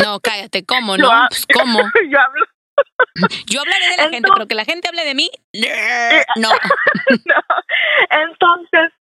No, 0.04 0.20
cállate, 0.20 0.64
¿cómo, 0.64 0.96
no? 0.98 1.08
Pues, 1.28 1.46
¿cómo? 1.52 1.78
yo 2.10 2.20
hablo, 2.20 2.44
Yo 3.50 3.60
hablaré 3.60 3.88
de 3.90 3.96
la 4.02 4.08
gente, 4.08 4.28
pero 4.32 4.46
que 4.46 4.54
la 4.54 4.64
gente 4.64 4.88
hable 4.88 5.04
de 5.04 5.14
mí, 5.14 5.30
no. 6.36 6.48
no. 7.26 7.42
entonces, 8.10 8.92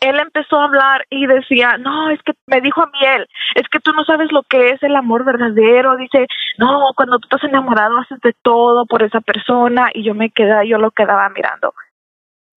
él 0.00 0.18
empezó 0.18 0.58
a 0.58 0.64
hablar 0.64 1.06
y 1.10 1.26
decía, 1.26 1.76
no, 1.78 2.10
es 2.10 2.20
que 2.22 2.32
me 2.46 2.60
dijo 2.60 2.82
a 2.82 2.86
mí 2.86 2.98
él, 3.02 3.26
es 3.54 3.68
que 3.68 3.80
tú 3.80 3.92
no 3.92 4.04
sabes 4.04 4.32
lo 4.32 4.42
que 4.42 4.70
es 4.70 4.82
el 4.82 4.96
amor 4.96 5.24
verdadero. 5.24 5.96
Dice, 5.96 6.26
no, 6.58 6.90
cuando 6.96 7.18
tú 7.18 7.28
estás 7.30 7.48
enamorado 7.48 7.98
haces 7.98 8.20
de 8.20 8.34
todo 8.42 8.86
por 8.86 9.02
esa 9.02 9.20
persona 9.20 9.90
y 9.94 10.02
yo 10.02 10.14
me 10.14 10.30
quedaba, 10.30 10.64
yo 10.64 10.78
lo 10.78 10.90
quedaba 10.90 11.28
mirando. 11.28 11.74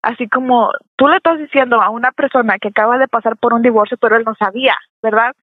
Así 0.01 0.29
como 0.29 0.71
tú 0.95 1.07
le 1.07 1.17
estás 1.17 1.37
diciendo 1.37 1.81
a 1.81 1.89
una 1.89 2.11
persona 2.11 2.57
que 2.57 2.69
acaba 2.69 2.97
de 2.97 3.07
pasar 3.07 3.35
por 3.37 3.53
un 3.53 3.61
divorcio, 3.61 3.97
pero 3.97 4.15
él 4.15 4.23
no 4.25 4.33
sabía, 4.35 4.77
¿verdad? 5.03 5.35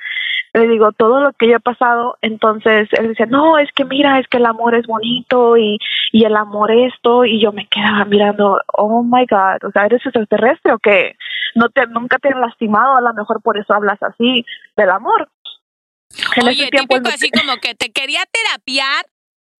Le 0.52 0.68
digo 0.68 0.92
todo 0.92 1.20
lo 1.20 1.32
que 1.32 1.48
yo 1.48 1.56
he 1.56 1.60
pasado, 1.60 2.16
entonces 2.22 2.88
él 2.92 3.08
dice, 3.10 3.26
no, 3.26 3.58
es 3.58 3.70
que 3.72 3.84
mira, 3.84 4.18
es 4.18 4.26
que 4.28 4.38
el 4.38 4.46
amor 4.46 4.74
es 4.74 4.86
bonito 4.86 5.56
y, 5.56 5.78
y 6.12 6.24
el 6.24 6.34
amor 6.34 6.70
esto, 6.70 7.24
y 7.24 7.40
yo 7.40 7.52
me 7.52 7.66
quedaba 7.66 8.04
mirando, 8.04 8.60
oh 8.72 9.02
my 9.02 9.26
God, 9.26 9.68
o 9.68 9.72
sea, 9.72 9.86
¿eres 9.86 10.04
extraterrestre 10.04 10.72
o 10.72 10.78
qué? 10.78 11.16
No 11.54 11.68
te, 11.68 11.86
nunca 11.86 12.18
te 12.18 12.28
han 12.32 12.40
lastimado, 12.40 12.96
a 12.96 13.00
lo 13.00 13.12
mejor 13.14 13.42
por 13.42 13.58
eso 13.58 13.74
hablas 13.74 14.02
así 14.02 14.44
del 14.76 14.90
amor. 14.90 15.28
En 16.36 16.48
Oye, 16.48 16.68
típico 16.70 17.08
así 17.08 17.30
como 17.30 17.56
que 17.56 17.74
te 17.74 17.90
quería 17.90 18.20
terapiar, 18.30 19.04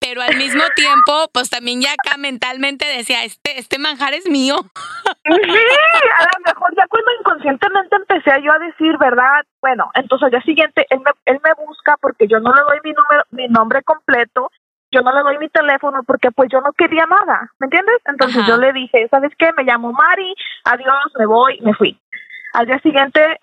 pero 0.09 0.23
al 0.23 0.37
mismo 0.37 0.63
tiempo, 0.77 1.29
pues 1.33 1.51
también 1.51 1.81
ya 1.81 1.91
acá 1.93 2.17
mentalmente 2.17 2.87
decía, 2.87 3.25
este, 3.25 3.59
este 3.59 3.79
manjar 3.79 4.15
es 4.15 4.29
mío. 4.29 4.57
Sí, 5.05 5.33
a 5.33 6.25
lo 6.25 6.45
mejor 6.45 6.75
ya 6.77 6.87
cuando 6.89 7.11
inconscientemente 7.21 7.97
empecé 7.97 8.31
yo 8.43 8.53
a 8.53 8.59
decir, 8.59 8.97
¿verdad? 8.99 9.45
Bueno, 9.61 9.91
entonces 9.95 10.27
al 10.27 10.31
día 10.31 10.43
siguiente 10.43 10.87
él 10.91 11.01
me, 11.01 11.11
él 11.25 11.41
me 11.43 11.53
busca 11.67 11.97
porque 12.01 12.29
yo 12.29 12.39
no 12.41 12.55
le 12.55 12.61
doy 12.63 12.79
mi 12.85 12.93
número, 12.93 13.25
mi 13.31 13.49
nombre 13.49 13.83
completo, 13.83 14.51
yo 14.93 15.01
no 15.01 15.13
le 15.13 15.23
doy 15.23 15.39
mi 15.39 15.49
teléfono 15.49 16.03
porque 16.07 16.31
pues 16.31 16.49
yo 16.51 16.61
no 16.61 16.73
quería 16.73 17.07
nada, 17.07 17.51
¿me 17.59 17.67
entiendes? 17.67 17.97
Entonces 18.07 18.47
yo 18.47 18.57
le 18.57 18.73
dije, 18.73 19.09
¿sabes 19.11 19.33
qué? 19.37 19.51
Me 19.57 19.65
llamo 19.65 19.93
Mari, 19.93 20.35
adiós, 20.65 21.13
me 21.19 21.27
voy, 21.27 21.61
me 21.63 21.75
fui. 21.75 21.99
Al 22.53 22.67
día 22.67 22.79
siguiente 22.79 23.41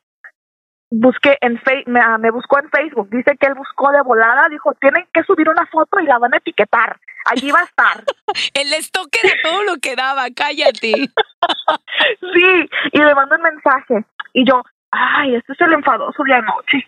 busqué 0.94 1.38
en 1.42 1.60
me, 1.88 2.00
ah, 2.00 2.18
me, 2.18 2.30
buscó 2.30 2.60
en 2.60 2.70
Facebook, 2.70 3.10
dice 3.10 3.36
que 3.40 3.48
él 3.48 3.56
buscó 3.56 3.92
de 3.92 4.02
volada, 4.02 4.48
dijo, 4.50 4.74
tienen 4.76 5.08
que 5.12 5.24
subir 5.24 5.50
una 5.50 5.66
foto 5.68 6.00
y 6.00 6.06
la 6.06 6.20
van 6.20 6.34
a 6.34 6.38
etiquetar, 6.38 7.00
allí 7.26 7.52
va 7.52 7.62
a 7.62 7.64
estar. 7.64 8.04
el 8.54 8.74
estoque 8.74 9.20
de 9.24 9.34
todo 9.42 9.64
lo 9.64 9.78
que 9.82 9.96
daba, 9.96 10.26
cállate. 10.36 10.94
sí, 12.34 12.70
y 12.92 12.98
le 12.98 13.16
mandó 13.16 13.36
un 13.36 13.42
mensaje, 13.42 14.06
y 14.34 14.46
yo, 14.46 14.64
ay, 14.92 15.36
este 15.36 15.54
es 15.54 15.62
el 15.62 15.74
enfadoso 15.74 16.24
de 16.24 16.34
anoche. 16.34 16.88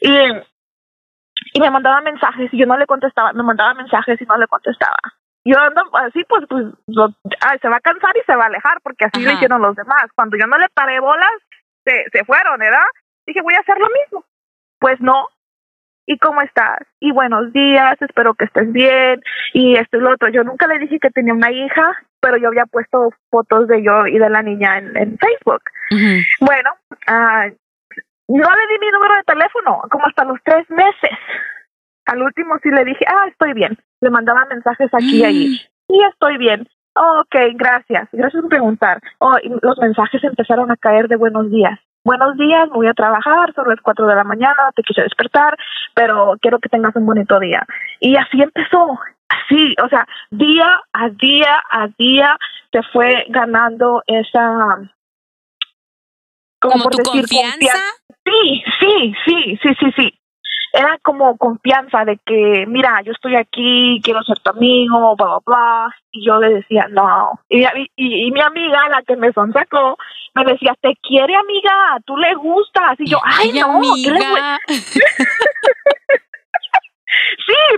Y, 0.00 0.16
y 1.54 1.60
me 1.60 1.70
mandaba 1.70 2.00
mensajes 2.00 2.52
y 2.52 2.58
yo 2.58 2.66
no 2.66 2.76
le 2.76 2.86
contestaba, 2.86 3.32
me 3.32 3.42
mandaba 3.42 3.74
mensajes 3.74 4.20
y 4.20 4.24
no 4.24 4.36
le 4.36 4.46
contestaba. 4.46 4.98
Yo 5.44 5.58
ando 5.58 5.82
así, 5.94 6.22
pues, 6.28 6.44
pues 6.48 6.66
se 6.86 7.68
va 7.68 7.76
a 7.76 7.80
cansar 7.80 8.16
y 8.16 8.24
se 8.24 8.36
va 8.36 8.44
a 8.44 8.46
alejar, 8.46 8.78
porque 8.80 9.06
así 9.06 9.24
le 9.24 9.32
hicieron 9.32 9.60
los 9.60 9.74
demás. 9.74 10.04
Cuando 10.14 10.36
yo 10.36 10.46
no 10.46 10.56
le 10.56 10.68
paré 10.68 11.00
bolas, 11.00 11.32
se, 11.84 12.04
se 12.12 12.24
fueron, 12.24 12.60
¿verdad? 12.60 12.86
Dije, 13.26 13.40
voy 13.42 13.54
a 13.54 13.60
hacer 13.60 13.78
lo 13.78 13.88
mismo. 13.88 14.24
Pues 14.78 15.00
no. 15.00 15.26
¿Y 16.06 16.18
cómo 16.18 16.42
estás? 16.42 16.80
Y 16.98 17.12
buenos 17.12 17.52
días, 17.52 17.96
espero 18.00 18.34
que 18.34 18.46
estés 18.46 18.72
bien. 18.72 19.22
Y 19.52 19.76
esto 19.76 19.98
y 19.98 20.00
lo 20.00 20.12
otro. 20.12 20.28
Yo 20.28 20.42
nunca 20.42 20.66
le 20.66 20.78
dije 20.80 20.98
que 20.98 21.10
tenía 21.10 21.32
una 21.32 21.52
hija, 21.52 21.96
pero 22.20 22.36
yo 22.36 22.48
había 22.48 22.66
puesto 22.66 23.10
fotos 23.30 23.68
de 23.68 23.84
yo 23.84 24.06
y 24.06 24.18
de 24.18 24.28
la 24.28 24.42
niña 24.42 24.78
en, 24.78 25.16
Facebook. 25.18 25.62
Bueno, 26.40 26.70
uh, 27.08 27.54
no 28.28 28.50
le 28.50 28.66
di 28.66 28.78
mi 28.80 28.90
número 28.90 29.14
de 29.14 29.22
teléfono, 29.24 29.82
como 29.90 30.06
hasta 30.06 30.24
los 30.24 30.38
tres 30.44 30.68
meses. 30.70 31.18
Al 32.06 32.22
último 32.22 32.56
sí 32.62 32.70
le 32.70 32.84
dije, 32.84 33.04
ah, 33.06 33.26
estoy 33.28 33.52
bien. 33.52 33.78
Le 34.00 34.10
mandaba 34.10 34.44
mensajes 34.46 34.92
aquí 34.92 35.20
y 35.20 35.24
allí. 35.24 35.56
Sí, 35.86 35.98
estoy 36.10 36.36
bien. 36.36 36.66
ok, 36.94 37.36
gracias. 37.54 38.08
Gracias 38.10 38.40
por 38.40 38.50
preguntar. 38.50 39.00
Oh, 39.18 39.36
y 39.40 39.50
los 39.62 39.78
mensajes 39.78 40.24
empezaron 40.24 40.72
a 40.72 40.76
caer 40.76 41.06
de 41.06 41.14
buenos 41.14 41.48
días 41.48 41.78
buenos 42.04 42.36
días, 42.36 42.68
voy 42.70 42.86
a 42.86 42.94
trabajar, 42.94 43.54
son 43.54 43.68
las 43.68 43.80
cuatro 43.80 44.06
de 44.06 44.14
la 44.14 44.24
mañana, 44.24 44.70
te 44.74 44.82
quise 44.82 45.02
despertar, 45.02 45.56
pero 45.94 46.36
quiero 46.40 46.58
que 46.58 46.68
tengas 46.68 46.94
un 46.96 47.06
bonito 47.06 47.38
día. 47.38 47.64
Y 48.00 48.16
así 48.16 48.40
empezó, 48.42 48.98
así, 49.28 49.74
o 49.84 49.88
sea, 49.88 50.06
día 50.30 50.80
a 50.92 51.08
día 51.10 51.62
a 51.70 51.88
día 51.98 52.36
se 52.70 52.82
fue 52.92 53.24
ganando 53.28 54.02
esa... 54.06 54.78
¿Como, 56.60 56.90
tu 56.90 56.98
confianza? 57.02 57.78
Sí, 58.24 58.62
sí, 58.78 59.14
sí, 59.24 59.58
sí, 59.62 59.74
sí, 59.80 59.92
sí 59.96 60.21
era 60.72 60.98
como 61.02 61.36
confianza 61.36 62.04
de 62.04 62.18
que, 62.24 62.64
mira, 62.66 63.02
yo 63.04 63.12
estoy 63.12 63.36
aquí, 63.36 64.00
quiero 64.02 64.22
ser 64.22 64.38
tu 64.40 64.50
amigo, 64.50 65.14
bla, 65.16 65.26
bla, 65.26 65.38
bla. 65.44 65.94
Y 66.12 66.26
yo 66.26 66.38
le 66.38 66.54
decía, 66.54 66.86
no. 66.90 67.38
Y, 67.48 67.64
y, 67.96 68.30
mi 68.30 68.40
amiga, 68.40 68.88
la 68.88 69.02
que 69.02 69.16
me 69.16 69.32
sonsacó, 69.32 69.98
me 70.34 70.44
decía, 70.44 70.74
te 70.80 70.96
quiere, 71.02 71.36
amiga, 71.36 71.98
tú 72.06 72.16
le 72.16 72.34
gustas. 72.34 72.98
Y 72.98 73.10
yo, 73.10 73.18
ay, 73.22 73.52
no, 73.52 73.76
amiga. 73.76 74.58
sí, 74.66 74.78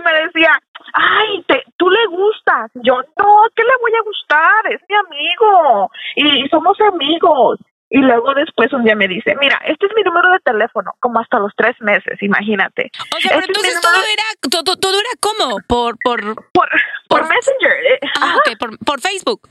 me 0.03 0.13
decía, 0.25 0.57
ay, 0.93 1.43
te, 1.47 1.63
tú 1.77 1.89
le 1.89 2.05
gustas. 2.07 2.71
Yo, 2.75 3.01
no, 3.17 3.43
¿qué 3.55 3.63
le 3.63 3.77
voy 3.81 3.91
a 3.93 4.03
gustar? 4.03 4.71
Es 4.71 4.81
mi 4.87 4.95
amigo. 4.95 5.91
Y 6.15 6.47
somos 6.47 6.79
amigos. 6.79 7.59
Y 7.89 7.99
luego 7.99 8.33
después 8.33 8.73
un 8.73 8.83
día 8.83 8.95
me 8.95 9.07
dice, 9.07 9.35
mira, 9.39 9.61
este 9.65 9.85
es 9.85 9.91
mi 9.95 10.01
número 10.01 10.31
de 10.31 10.39
teléfono, 10.39 10.93
como 10.99 11.19
hasta 11.19 11.39
los 11.39 11.53
tres 11.55 11.75
meses, 11.81 12.21
imagínate. 12.21 12.91
O 13.15 13.21
sea, 13.21 13.29
pero 13.29 13.39
este 13.39 13.51
entonces 13.51 13.81
todo 13.81 13.93
era, 13.93 14.23
todo, 14.49 14.75
todo 14.77 14.99
era 14.99 15.09
como 15.19 15.57
por, 15.67 15.97
por, 16.03 16.35
por, 16.51 16.69
por, 17.07 17.21
Messenger. 17.21 17.71
Eh, 17.71 17.99
ah, 18.19 18.37
ok, 18.37 18.57
por, 18.57 18.79
por 18.79 19.01
Facebook. 19.01 19.49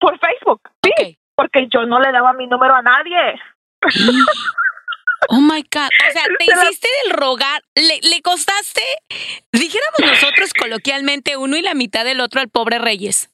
Por 0.00 0.18
Facebook, 0.18 0.60
sí. 0.82 1.18
Porque 1.36 1.68
yo 1.72 1.86
no 1.86 2.00
le 2.00 2.10
daba 2.10 2.32
mi 2.32 2.46
número 2.46 2.74
a 2.74 2.82
nadie. 2.82 3.40
Oh 5.28 5.40
my 5.40 5.62
God. 5.62 5.88
O 6.08 6.12
sea, 6.12 6.22
te 6.38 6.44
hiciste 6.44 6.88
del 7.04 7.16
rogar. 7.16 7.62
Le, 7.74 8.00
le 8.02 8.22
costaste, 8.22 8.82
dijéramos 9.50 10.00
nosotros 10.00 10.52
coloquialmente, 10.52 11.36
uno 11.36 11.56
y 11.56 11.62
la 11.62 11.74
mitad 11.74 12.04
del 12.04 12.20
otro 12.20 12.40
al 12.40 12.48
pobre 12.48 12.78
Reyes. 12.78 13.30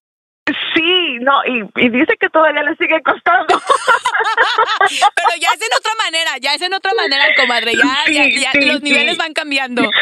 Sí, 0.75 1.19
no, 1.21 1.45
y, 1.45 1.63
y, 1.77 1.89
dice 1.89 2.17
que 2.19 2.29
todavía 2.29 2.65
le 2.65 2.75
sigue 2.75 3.01
costando. 3.03 3.55
Pero 5.15 5.29
ya 5.41 5.49
es 5.55 5.63
en 5.63 5.79
otra 5.79 5.93
manera, 6.05 6.31
ya 6.41 6.55
es 6.55 6.63
en 6.63 6.75
otra 6.75 6.93
manera, 6.95 7.27
comadre, 7.37 7.75
ya, 7.75 8.05
ya, 8.09 8.51
los 8.61 8.83
niveles 8.83 9.17
van 9.19 9.35
cambiando. 9.35 9.83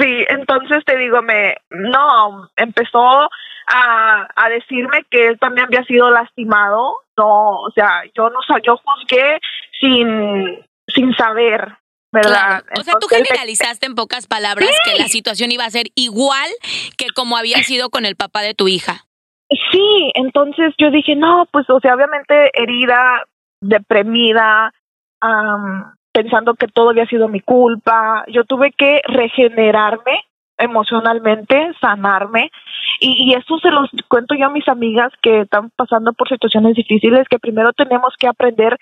Sí, 0.00 0.24
entonces 0.28 0.84
te 0.86 0.96
digo, 0.96 1.20
me, 1.22 1.56
no, 1.70 2.48
empezó 2.56 3.28
a, 3.66 4.28
a 4.34 4.48
decirme 4.48 5.04
que 5.10 5.28
él 5.28 5.38
también 5.38 5.66
había 5.66 5.84
sido 5.84 6.10
lastimado, 6.10 7.00
no, 7.16 7.60
o 7.60 7.70
sea, 7.74 8.02
yo 8.14 8.30
no, 8.30 8.38
yo 8.62 8.76
juzgué 8.76 9.40
sin, 9.80 10.64
sin 10.86 11.14
saber, 11.16 11.76
¿verdad? 12.12 12.62
O 12.78 12.82
sea, 12.82 12.94
tú 13.00 13.08
generalizaste 13.08 13.86
en 13.86 13.94
pocas 13.94 14.26
palabras 14.26 14.70
que 14.84 14.98
la 14.98 15.08
situación 15.08 15.50
iba 15.50 15.64
a 15.64 15.70
ser 15.70 15.86
igual 15.94 16.50
que 16.96 17.06
como 17.14 17.36
había 17.36 17.62
sido 17.62 17.90
con 17.90 18.06
el 18.06 18.16
papá 18.16 18.42
de 18.42 18.54
tu 18.54 18.68
hija. 18.68 19.04
Sí, 19.74 20.12
entonces 20.14 20.72
yo 20.78 20.92
dije, 20.92 21.16
no, 21.16 21.48
pues, 21.50 21.68
o 21.68 21.80
sea, 21.80 21.96
obviamente 21.96 22.50
herida, 22.54 23.24
deprimida, 23.60 24.72
pensando 26.12 26.54
que 26.54 26.68
todo 26.68 26.90
había 26.90 27.06
sido 27.06 27.26
mi 27.26 27.40
culpa. 27.40 28.24
Yo 28.28 28.44
tuve 28.44 28.70
que 28.70 29.02
regenerarme 29.04 30.22
emocionalmente, 30.58 31.72
sanarme. 31.80 32.52
Y, 33.00 33.30
y 33.30 33.34
eso 33.34 33.58
se 33.58 33.70
los 33.70 33.90
cuento 34.08 34.36
yo 34.36 34.46
a 34.46 34.50
mis 34.50 34.68
amigas 34.68 35.12
que 35.20 35.40
están 35.40 35.70
pasando 35.74 36.12
por 36.12 36.28
situaciones 36.28 36.76
difíciles, 36.76 37.26
que 37.28 37.40
primero 37.40 37.72
tenemos 37.72 38.14
que 38.16 38.28
aprender 38.28 38.78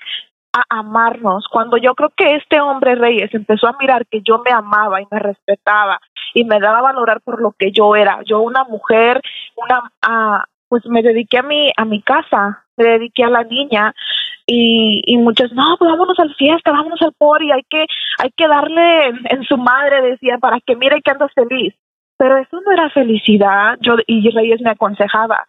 a 0.52 0.62
amarnos. 0.68 1.46
Cuando 1.50 1.78
yo 1.78 1.94
creo 1.94 2.10
que 2.14 2.34
este 2.34 2.60
hombre 2.60 2.96
Reyes 2.96 3.32
empezó 3.32 3.66
a 3.68 3.76
mirar 3.80 4.06
que 4.06 4.20
yo 4.20 4.42
me 4.44 4.50
amaba 4.50 5.00
y 5.00 5.06
me 5.10 5.18
respetaba 5.18 5.98
y 6.34 6.44
me 6.44 6.60
daba 6.60 6.80
a 6.80 6.82
valorar 6.82 7.22
por 7.22 7.40
lo 7.40 7.52
que 7.52 7.72
yo 7.72 7.96
era, 7.96 8.20
yo 8.26 8.40
una 8.40 8.64
mujer, 8.64 9.22
una 9.56 9.90
ah, 10.02 10.44
pues 10.72 10.86
me 10.86 11.02
dediqué 11.02 11.36
a 11.36 11.42
mi 11.42 11.70
a 11.76 11.84
mi 11.84 12.00
casa, 12.00 12.64
me 12.78 12.84
dediqué 12.92 13.24
a 13.24 13.28
la 13.28 13.44
niña 13.44 13.94
y, 14.46 15.02
y 15.04 15.18
muchos 15.18 15.52
no 15.52 15.76
pues 15.78 15.90
vámonos 15.90 16.18
al 16.18 16.34
fiesta 16.34 16.72
vámonos 16.72 17.02
al 17.02 17.12
y 17.42 17.52
hay 17.52 17.62
que 17.68 17.84
hay 18.22 18.30
que 18.34 18.48
darle 18.48 19.08
en, 19.08 19.44
su 19.44 19.58
madre 19.58 20.00
decía 20.00 20.38
para 20.38 20.60
que 20.60 20.74
mire 20.74 21.02
que 21.02 21.10
andas 21.10 21.30
feliz 21.34 21.74
pero 22.16 22.38
eso 22.38 22.58
no 22.62 22.72
era 22.72 22.88
felicidad 22.88 23.76
yo 23.82 23.96
y 24.06 24.30
Reyes 24.30 24.62
me 24.62 24.70
aconsejaba 24.70 25.44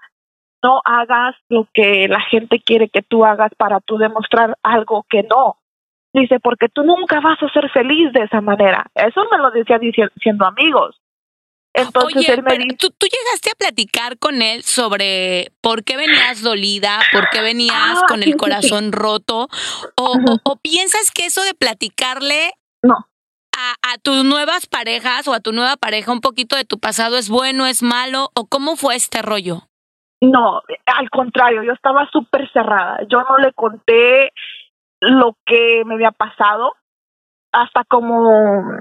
no 0.62 0.82
hagas 0.84 1.38
lo 1.48 1.70
que 1.74 2.10
la 2.10 2.20
gente 2.20 2.60
quiere 2.60 2.90
que 2.90 3.02
tú 3.02 3.24
hagas 3.24 3.52
para 3.58 3.80
tú 3.80 3.98
demostrar 3.98 4.58
algo 4.62 5.06
que 5.10 5.24
no. 5.24 5.58
Dice, 6.14 6.40
porque 6.40 6.70
tú 6.70 6.84
nunca 6.84 7.20
vas 7.20 7.42
a 7.44 7.50
ser 7.50 7.70
feliz 7.72 8.14
de 8.14 8.22
esa 8.22 8.40
manera. 8.40 8.86
Eso 8.96 9.26
me 9.30 9.40
lo 9.40 9.52
decía 9.52 9.78
diciendo 9.78 10.46
amigos. 10.46 11.03
Entonces 11.74 12.30
él 12.30 12.44
me 12.44 12.58
dice, 12.58 12.78
¿tú, 12.78 12.92
¿tú, 12.92 13.08
llegaste 13.08 13.50
a 13.52 13.56
platicar 13.58 14.20
con 14.20 14.42
él 14.44 14.64
sobre 14.64 15.52
por 15.62 15.84
qué 15.84 15.98
venías 15.98 16.44
dolida, 16.44 17.00
por 17.12 17.30
qué 17.32 17.42
venías 17.42 17.76
ah, 17.76 18.06
con 18.08 18.22
el 18.22 18.38
corazón 18.38 18.92
roto, 18.92 19.48
o, 19.98 20.20
o, 20.44 20.56
piensas 20.58 21.10
que 21.10 21.26
eso 21.26 21.42
de 21.42 21.56
platicarle 21.56 22.52
no. 22.84 23.08
A, 23.58 23.94
a, 23.94 23.98
tus 23.98 24.24
nuevas 24.24 24.68
parejas 24.68 25.28
o 25.28 25.34
a 25.34 25.40
tu 25.40 25.52
nueva 25.52 25.76
pareja 25.78 26.12
un 26.12 26.22
poquito 26.22 26.56
de 26.56 26.66
tu 26.66 26.80
pasado 26.80 27.18
es 27.18 27.30
bueno, 27.30 27.66
es 27.66 27.82
malo, 27.82 28.30
o 28.36 28.46
cómo 28.46 28.76
fue 28.76 28.96
este 28.96 29.24
rollo? 29.24 29.64
No, 30.22 30.62
al 30.86 31.10
contrario, 31.10 31.64
yo 31.64 31.74
estaba 31.74 32.10
súper 32.12 32.50
cerrada. 32.54 33.00
Yo 33.10 33.24
no 33.24 33.38
le 33.40 33.52
conté 33.52 34.32
lo 35.02 35.36
que 35.46 35.84
me 35.86 35.96
había 35.96 36.12
pasado 36.12 36.74
hasta 37.52 37.84
como 37.84 38.80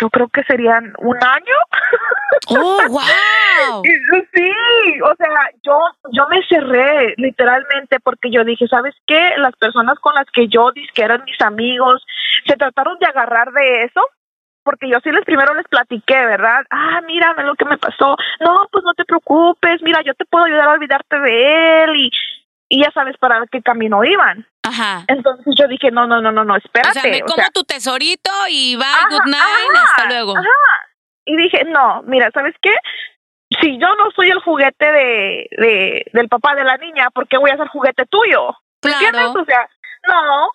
yo 0.00 0.10
creo 0.10 0.28
que 0.28 0.42
serían 0.44 0.94
un 0.98 1.16
año. 1.16 1.56
¡Oh, 2.48 2.78
wow! 2.88 3.82
sí, 3.84 5.00
o 5.00 5.14
sea, 5.16 5.50
yo, 5.62 5.78
yo 6.12 6.26
me 6.28 6.42
cerré 6.46 7.14
literalmente 7.16 8.00
porque 8.00 8.30
yo 8.30 8.44
dije, 8.44 8.66
¿sabes 8.68 8.94
qué? 9.06 9.32
Las 9.38 9.54
personas 9.56 9.98
con 10.00 10.14
las 10.14 10.26
que 10.32 10.48
yo 10.48 10.72
dije 10.72 10.90
que 10.94 11.02
eran 11.02 11.24
mis 11.24 11.40
amigos, 11.40 12.04
se 12.46 12.56
trataron 12.56 12.98
de 12.98 13.06
agarrar 13.06 13.52
de 13.52 13.84
eso 13.84 14.00
porque 14.64 14.88
yo 14.88 14.98
sí 15.04 15.12
les 15.12 15.24
primero 15.24 15.54
les 15.54 15.68
platiqué, 15.68 16.24
¿verdad? 16.24 16.64
Ah, 16.70 17.00
mira, 17.06 17.34
lo 17.42 17.54
que 17.54 17.66
me 17.66 17.78
pasó. 17.78 18.16
No, 18.40 18.66
pues 18.72 18.82
no 18.82 18.94
te 18.94 19.04
preocupes, 19.04 19.82
mira, 19.82 20.00
yo 20.02 20.14
te 20.14 20.24
puedo 20.24 20.44
ayudar 20.46 20.68
a 20.68 20.72
olvidarte 20.72 21.20
de 21.20 21.84
él 21.84 21.96
y, 21.96 22.10
y 22.70 22.82
ya 22.82 22.90
sabes 22.92 23.16
para 23.18 23.46
qué 23.46 23.62
camino 23.62 24.02
iban. 24.04 24.46
Ajá. 24.64 25.04
Entonces 25.08 25.54
yo 25.58 25.68
dije, 25.68 25.90
no, 25.90 26.06
no, 26.06 26.20
no, 26.20 26.32
no, 26.32 26.44
no, 26.44 26.56
espérate. 26.56 26.98
O 26.98 27.00
sea, 27.00 27.10
me 27.10 27.20
como 27.20 27.42
tu 27.52 27.64
tesorito 27.64 28.30
y 28.48 28.76
bye, 28.76 28.86
good 29.10 29.26
night, 29.26 29.84
hasta 29.84 30.08
luego. 30.08 30.36
Ajá. 30.36 30.48
Y 31.26 31.36
dije, 31.36 31.64
no, 31.64 32.02
mira, 32.02 32.30
¿sabes 32.32 32.54
qué? 32.60 32.74
Si 33.60 33.78
yo 33.78 33.86
no 33.96 34.10
soy 34.16 34.30
el 34.30 34.40
juguete 34.40 34.90
de, 34.90 35.48
de 35.58 36.06
del 36.12 36.28
papá 36.28 36.54
de 36.54 36.64
la 36.64 36.76
niña, 36.78 37.10
¿por 37.10 37.28
qué 37.28 37.38
voy 37.38 37.50
a 37.50 37.56
ser 37.56 37.68
juguete 37.68 38.04
tuyo? 38.06 38.56
Claro. 38.80 39.32
O 39.32 39.44
sea, 39.44 39.68
no. 40.08 40.48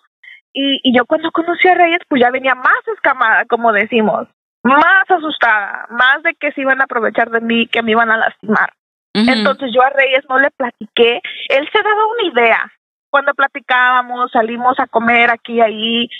Y, 0.52 0.80
y 0.82 0.96
yo 0.96 1.06
cuando 1.06 1.30
conocí 1.30 1.68
a 1.68 1.74
Reyes, 1.74 2.00
pues 2.08 2.20
ya 2.20 2.30
venía 2.30 2.54
más 2.54 2.86
escamada, 2.94 3.44
como 3.46 3.72
decimos, 3.72 4.26
más 4.64 5.08
asustada, 5.08 5.86
más 5.90 6.22
de 6.24 6.34
que 6.34 6.52
se 6.52 6.60
iban 6.60 6.80
a 6.80 6.84
aprovechar 6.84 7.30
de 7.30 7.40
mí, 7.40 7.66
que 7.68 7.82
me 7.82 7.92
iban 7.92 8.10
a 8.10 8.16
lastimar. 8.16 8.72
Entonces 9.12 9.70
yo 9.74 9.82
a 9.82 9.90
Reyes 9.90 10.24
no 10.28 10.38
le 10.38 10.50
platiqué, 10.50 11.20
él 11.48 11.68
se 11.72 11.82
daba 11.82 12.06
una 12.06 12.32
idea. 12.32 12.72
Cuando 13.10 13.34
platicábamos, 13.34 14.30
salimos 14.32 14.78
a 14.78 14.86
comer 14.86 15.30
aquí 15.30 15.54
y 15.54 15.60
ahí, 15.60 16.10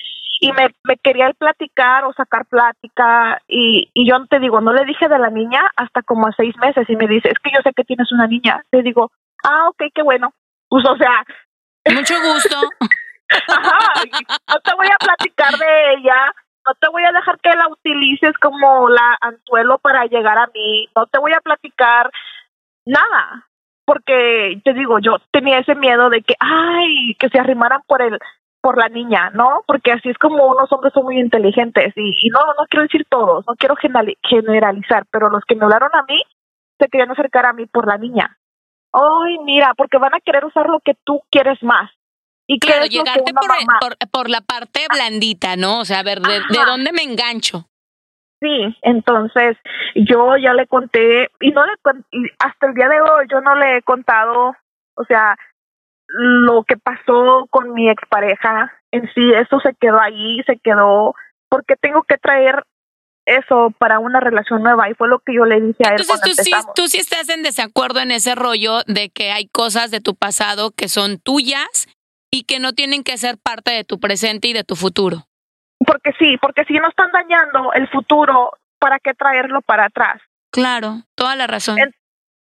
y 0.40 0.52
me, 0.52 0.74
me 0.84 0.96
quería 0.96 1.30
platicar 1.38 2.04
o 2.04 2.12
sacar 2.12 2.46
plática, 2.46 3.40
y, 3.46 3.90
y 3.94 4.08
yo 4.08 4.24
te 4.26 4.40
digo, 4.40 4.60
no 4.60 4.72
le 4.72 4.84
dije 4.84 5.08
de 5.08 5.18
la 5.18 5.30
niña 5.30 5.62
hasta 5.76 6.02
como 6.02 6.26
a 6.26 6.32
seis 6.32 6.56
meses, 6.58 6.88
y 6.88 6.96
me 6.96 7.06
dice, 7.06 7.28
es 7.28 7.38
que 7.42 7.50
yo 7.52 7.60
sé 7.62 7.72
que 7.74 7.84
tienes 7.84 8.10
una 8.12 8.26
niña. 8.26 8.64
Le 8.72 8.82
digo, 8.82 9.10
ah, 9.44 9.68
ok, 9.68 9.84
qué 9.94 10.02
bueno. 10.02 10.32
Pues 10.68 10.84
o 10.86 10.96
sea... 10.96 11.24
Mucho 11.94 12.14
gusto. 12.20 12.56
Ajá, 13.48 14.02
no 14.48 14.60
te 14.60 14.74
voy 14.74 14.88
a 14.88 14.98
platicar 14.98 15.56
de 15.56 15.94
ella, 15.94 16.34
no 16.66 16.74
te 16.74 16.88
voy 16.88 17.04
a 17.04 17.12
dejar 17.12 17.38
que 17.40 17.54
la 17.54 17.68
utilices 17.68 18.36
como 18.38 18.88
la 18.88 19.16
anzuelo 19.20 19.78
para 19.78 20.04
llegar 20.06 20.36
a 20.38 20.48
mí, 20.48 20.88
no 20.96 21.06
te 21.06 21.18
voy 21.18 21.32
a 21.32 21.40
platicar 21.40 22.10
nada, 22.84 23.48
porque 23.90 24.60
te 24.62 24.72
digo, 24.72 25.00
yo 25.00 25.16
tenía 25.32 25.58
ese 25.58 25.74
miedo 25.74 26.10
de 26.10 26.22
que, 26.22 26.36
ay, 26.38 27.16
que 27.18 27.28
se 27.28 27.40
arrimaran 27.40 27.82
por 27.88 28.00
el 28.02 28.20
por 28.60 28.78
la 28.78 28.88
niña, 28.88 29.30
¿no? 29.30 29.64
Porque 29.66 29.90
así 29.90 30.10
es 30.10 30.16
como 30.16 30.46
unos 30.46 30.70
hombres 30.70 30.92
son 30.92 31.06
muy 31.06 31.18
inteligentes 31.18 31.92
y, 31.96 32.12
y 32.22 32.28
no, 32.28 32.38
no 32.38 32.66
quiero 32.68 32.84
decir 32.84 33.04
todos, 33.10 33.44
no 33.48 33.54
quiero 33.56 33.74
generalizar, 33.74 35.06
pero 35.10 35.28
los 35.28 35.42
que 35.44 35.56
me 35.56 35.64
hablaron 35.64 35.90
a 35.92 36.04
mí 36.04 36.22
se 36.78 36.86
querían 36.86 37.10
acercar 37.10 37.46
a 37.46 37.52
mí 37.52 37.66
por 37.66 37.88
la 37.88 37.98
niña. 37.98 38.38
Ay, 38.92 39.38
mira, 39.44 39.74
porque 39.76 39.98
van 39.98 40.14
a 40.14 40.20
querer 40.20 40.44
usar 40.44 40.68
lo 40.68 40.78
que 40.78 40.94
tú 41.02 41.22
quieres 41.28 41.60
más. 41.60 41.90
Y 42.46 42.60
claro, 42.60 42.86
llegarte 42.86 43.32
por, 43.32 43.96
por, 44.12 44.30
la 44.30 44.40
parte 44.40 44.86
blandita, 44.88 45.56
¿no? 45.56 45.80
O 45.80 45.84
sea, 45.84 45.98
a 45.98 46.04
ver, 46.04 46.20
¿de, 46.20 46.64
dónde 46.64 46.92
me 46.92 47.02
engancho? 47.02 47.66
Sí, 48.40 48.76
entonces 48.82 49.56
yo 49.94 50.36
ya 50.38 50.54
le 50.54 50.66
conté, 50.66 51.30
y 51.40 51.50
no 51.50 51.64
le 51.66 51.72
hasta 52.38 52.66
el 52.66 52.74
día 52.74 52.88
de 52.88 53.00
hoy 53.00 53.26
yo 53.30 53.40
no 53.40 53.54
le 53.54 53.76
he 53.76 53.82
contado, 53.82 54.56
o 54.94 55.04
sea, 55.04 55.36
lo 56.08 56.64
que 56.64 56.76
pasó 56.76 57.46
con 57.50 57.74
mi 57.74 57.90
expareja 57.90 58.72
en 58.92 59.08
sí, 59.14 59.32
eso 59.34 59.60
se 59.60 59.74
quedó 59.74 60.00
ahí, 60.00 60.42
se 60.46 60.58
quedó, 60.58 61.14
porque 61.48 61.76
tengo 61.76 62.02
que 62.02 62.16
traer 62.16 62.64
eso 63.26 63.72
para 63.78 63.98
una 63.98 64.20
relación 64.20 64.62
nueva 64.62 64.88
y 64.88 64.94
fue 64.94 65.08
lo 65.08 65.20
que 65.20 65.34
yo 65.34 65.44
le 65.44 65.60
dije 65.60 65.84
a 65.84 65.94
él. 65.94 66.00
Entonces 66.00 66.20
tú 66.22 66.42
sí, 66.42 66.50
tú 66.74 66.88
sí 66.88 66.98
estás 66.98 67.28
en 67.28 67.42
desacuerdo 67.42 68.00
en 68.00 68.10
ese 68.10 68.34
rollo 68.34 68.80
de 68.86 69.10
que 69.10 69.30
hay 69.30 69.46
cosas 69.46 69.90
de 69.90 70.00
tu 70.00 70.16
pasado 70.16 70.70
que 70.70 70.88
son 70.88 71.18
tuyas 71.18 71.88
y 72.30 72.44
que 72.44 72.58
no 72.58 72.72
tienen 72.72 73.04
que 73.04 73.18
ser 73.18 73.36
parte 73.38 73.70
de 73.70 73.84
tu 73.84 74.00
presente 74.00 74.48
y 74.48 74.52
de 74.52 74.64
tu 74.64 74.76
futuro. 74.76 75.26
Porque 75.90 76.12
sí, 76.20 76.36
porque 76.40 76.64
si 76.66 76.74
no 76.74 76.88
están 76.88 77.10
dañando 77.10 77.72
el 77.72 77.88
futuro, 77.88 78.52
¿para 78.78 79.00
qué 79.00 79.12
traerlo 79.12 79.60
para 79.60 79.86
atrás? 79.86 80.22
Claro, 80.52 81.02
toda 81.16 81.34
la 81.34 81.48
razón. 81.48 81.80
Eh, 81.80 81.90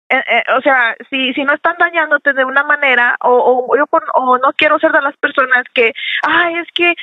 eh, 0.10 0.44
o 0.58 0.62
sea, 0.62 0.94
si, 1.10 1.34
si 1.34 1.46
no 1.46 1.54
están 1.54 1.78
dañándote 1.80 2.34
de 2.34 2.44
una 2.44 2.64
manera, 2.64 3.16
o, 3.22 3.66
o 3.70 3.78
yo 3.78 3.86
o 4.14 4.38
no 4.40 4.52
quiero 4.58 4.78
ser 4.80 4.92
de 4.92 5.02
las 5.02 5.16
personas 5.16 5.64
que, 5.74 5.94
ay, 6.24 6.56
es 6.56 6.68
que, 6.74 6.96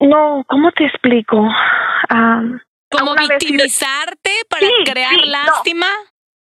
no, 0.00 0.42
¿cómo 0.48 0.72
te 0.72 0.86
explico? 0.86 1.40
Um, 2.10 2.58
¿Como 2.90 3.14
victimizarte 3.16 4.30
para 4.48 4.66
crear 4.82 5.12
lástima? 5.26 5.88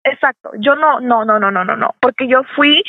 Exacto, 0.02 0.50
yo 0.58 0.74
no, 0.74 1.00
no, 1.00 1.24
no, 1.24 1.38
no, 1.38 1.50
no, 1.50 1.64
no, 1.64 1.76
no, 1.76 1.94
porque 1.98 2.28
yo 2.28 2.42
fui 2.54 2.82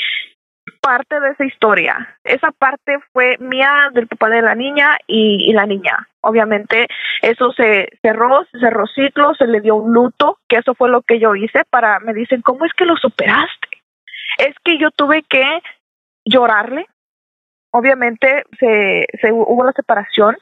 parte 0.86 1.20
de 1.20 1.32
esa 1.32 1.46
historia. 1.46 2.16
Esa 2.24 2.52
parte 2.52 3.00
fue 3.12 3.38
mía, 3.40 3.90
del 3.94 4.08
papá 4.08 4.30
de 4.30 4.44
la 4.44 4.54
niña 4.54 4.98
y, 5.08 5.52
la 5.52 5.66
niña. 5.66 6.08
Obviamente 6.22 6.88
eso 7.24 7.52
se 7.54 7.90
cerró, 8.04 8.46
se 8.52 8.60
cerró 8.60 8.86
ciclo, 8.86 9.34
se 9.34 9.48
le 9.48 9.62
dio 9.62 9.78
un 9.78 9.94
luto, 9.94 10.38
que 10.48 10.58
eso 10.58 10.76
fue 10.76 10.90
lo 10.90 11.02
que 11.02 11.20
yo 11.20 11.34
hice 11.36 11.64
para, 11.72 12.00
me 12.02 12.14
dicen, 12.14 12.42
¿cómo 12.44 12.66
es 12.66 12.74
que 12.74 12.86
lo 12.86 12.96
superaste? 12.98 13.68
Es 14.38 14.56
que 14.64 14.78
yo 14.78 14.92
tuve 14.92 15.24
que 15.24 15.44
llorarle. 16.24 16.86
Obviamente 17.72 18.44
se, 18.60 19.08
se 19.20 19.32
hubo 19.32 19.66
la 19.66 19.72
separación, 19.72 20.38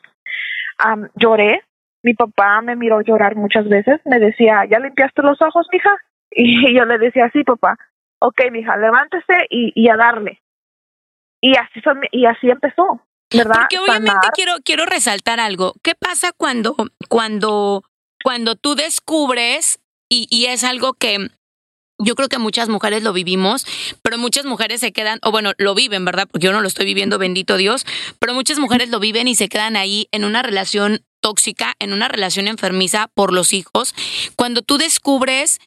lloré, 1.15 1.61
mi 2.03 2.15
papá 2.15 2.61
me 2.61 2.75
miró 2.75 2.99
llorar 2.99 3.37
muchas 3.37 3.69
veces, 3.69 4.01
me 4.03 4.19
decía, 4.19 4.65
¿ya 4.69 4.79
limpiaste 4.79 5.21
los 5.21 5.41
ojos, 5.41 5.67
mija? 5.71 5.95
Y 6.35 6.75
yo 6.75 6.83
le 6.83 6.97
decía, 6.97 7.29
sí, 7.31 7.43
papá 7.43 7.77
ok, 8.23 8.41
mija, 8.51 8.77
levántese 8.77 9.47
y, 9.49 9.73
y 9.75 9.89
a 9.89 9.97
darle. 9.97 10.41
Y 11.41 11.57
así, 11.57 11.81
fue, 11.81 11.93
y 12.11 12.25
así 12.25 12.49
empezó, 12.49 13.01
¿verdad? 13.35 13.61
Porque 13.61 13.79
obviamente 13.79 14.27
quiero, 14.33 14.53
quiero 14.63 14.85
resaltar 14.85 15.41
algo. 15.41 15.73
¿Qué 15.83 15.93
pasa 15.93 16.31
cuando, 16.31 16.75
cuando, 17.09 17.83
cuando 18.23 18.55
tú 18.55 18.75
descubres, 18.75 19.79
y, 20.09 20.27
y 20.29 20.45
es 20.45 20.63
algo 20.63 20.93
que 20.93 21.31
yo 21.99 22.15
creo 22.15 22.29
que 22.29 22.37
muchas 22.37 22.69
mujeres 22.69 23.03
lo 23.03 23.11
vivimos, 23.11 23.65
pero 24.01 24.17
muchas 24.17 24.45
mujeres 24.45 24.79
se 24.79 24.93
quedan, 24.93 25.19
o 25.21 25.31
bueno, 25.31 25.51
lo 25.57 25.75
viven, 25.75 26.05
¿verdad? 26.05 26.27
Porque 26.31 26.45
yo 26.45 26.53
no 26.53 26.61
lo 26.61 26.67
estoy 26.67 26.85
viviendo, 26.85 27.17
bendito 27.17 27.57
Dios, 27.57 27.85
pero 28.19 28.33
muchas 28.33 28.57
mujeres 28.57 28.89
lo 28.89 28.99
viven 28.99 29.27
y 29.27 29.35
se 29.35 29.49
quedan 29.49 29.75
ahí 29.75 30.07
en 30.11 30.23
una 30.23 30.43
relación 30.43 31.03
tóxica, 31.21 31.73
en 31.79 31.93
una 31.93 32.07
relación 32.07 32.47
enfermiza 32.47 33.09
por 33.13 33.33
los 33.33 33.53
hijos. 33.53 33.95
Cuando 34.35 34.61
tú 34.61 34.77
descubres 34.77 35.59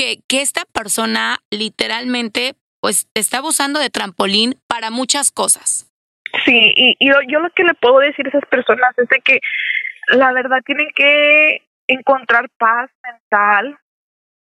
que, 0.00 0.20
que 0.26 0.40
esta 0.40 0.62
persona 0.72 1.36
literalmente 1.50 2.54
pues 2.80 3.06
está 3.14 3.38
abusando 3.38 3.78
de 3.78 3.90
trampolín 3.90 4.54
para 4.66 4.90
muchas 4.90 5.30
cosas. 5.30 5.92
Sí, 6.46 6.72
y, 6.74 6.96
y 6.98 7.08
yo, 7.08 7.40
lo 7.40 7.50
que 7.50 7.64
le 7.64 7.74
puedo 7.74 7.98
decir 7.98 8.24
a 8.24 8.30
esas 8.30 8.48
personas 8.48 8.96
es 8.96 9.08
de 9.10 9.20
que 9.20 9.40
la 10.08 10.32
verdad 10.32 10.60
tienen 10.64 10.88
que 10.94 11.66
encontrar 11.86 12.48
paz 12.56 12.88
mental 13.02 13.78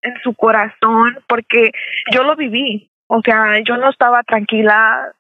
en 0.02 0.14
su 0.24 0.34
corazón 0.34 1.22
porque 1.28 1.70
yo 2.12 2.24
lo 2.24 2.34
viví, 2.34 2.90
o 3.06 3.20
sea, 3.22 3.60
yo 3.64 3.76
no 3.76 3.90
estaba 3.90 4.24
tranquila 4.24 5.12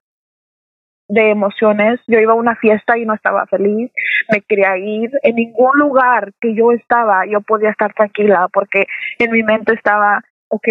de 1.08 1.30
emociones. 1.30 2.00
Yo 2.06 2.18
iba 2.18 2.32
a 2.32 2.36
una 2.36 2.56
fiesta 2.56 2.96
y 2.98 3.04
no 3.04 3.14
estaba 3.14 3.46
feliz, 3.46 3.90
me 4.30 4.40
quería 4.42 4.76
ir. 4.76 5.10
En 5.22 5.36
ningún 5.36 5.78
lugar 5.78 6.32
que 6.40 6.54
yo 6.54 6.72
estaba 6.72 7.26
yo 7.26 7.40
podía 7.40 7.70
estar 7.70 7.92
tranquila 7.94 8.48
porque 8.52 8.86
en 9.18 9.30
mi 9.30 9.42
mente 9.42 9.74
estaba, 9.74 10.22
ok, 10.48 10.68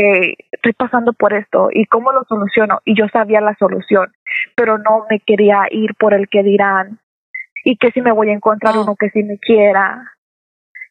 estoy 0.51 0.73
pasando 0.73 1.13
por 1.13 1.33
esto 1.33 1.69
y 1.71 1.85
cómo 1.85 2.11
lo 2.11 2.23
soluciono. 2.23 2.79
Y 2.85 2.95
yo 2.95 3.07
sabía 3.09 3.41
la 3.41 3.55
solución, 3.55 4.11
pero 4.55 4.77
no 4.77 5.05
me 5.09 5.19
quería 5.19 5.67
ir 5.71 5.95
por 5.95 6.13
el 6.13 6.27
que 6.29 6.43
dirán 6.43 6.99
y 7.63 7.77
que 7.77 7.91
si 7.91 8.01
me 8.01 8.11
voy 8.11 8.29
a 8.29 8.33
encontrar 8.33 8.77
uno 8.77 8.95
que 8.95 9.09
si 9.09 9.23
me 9.23 9.37
quiera, 9.39 10.11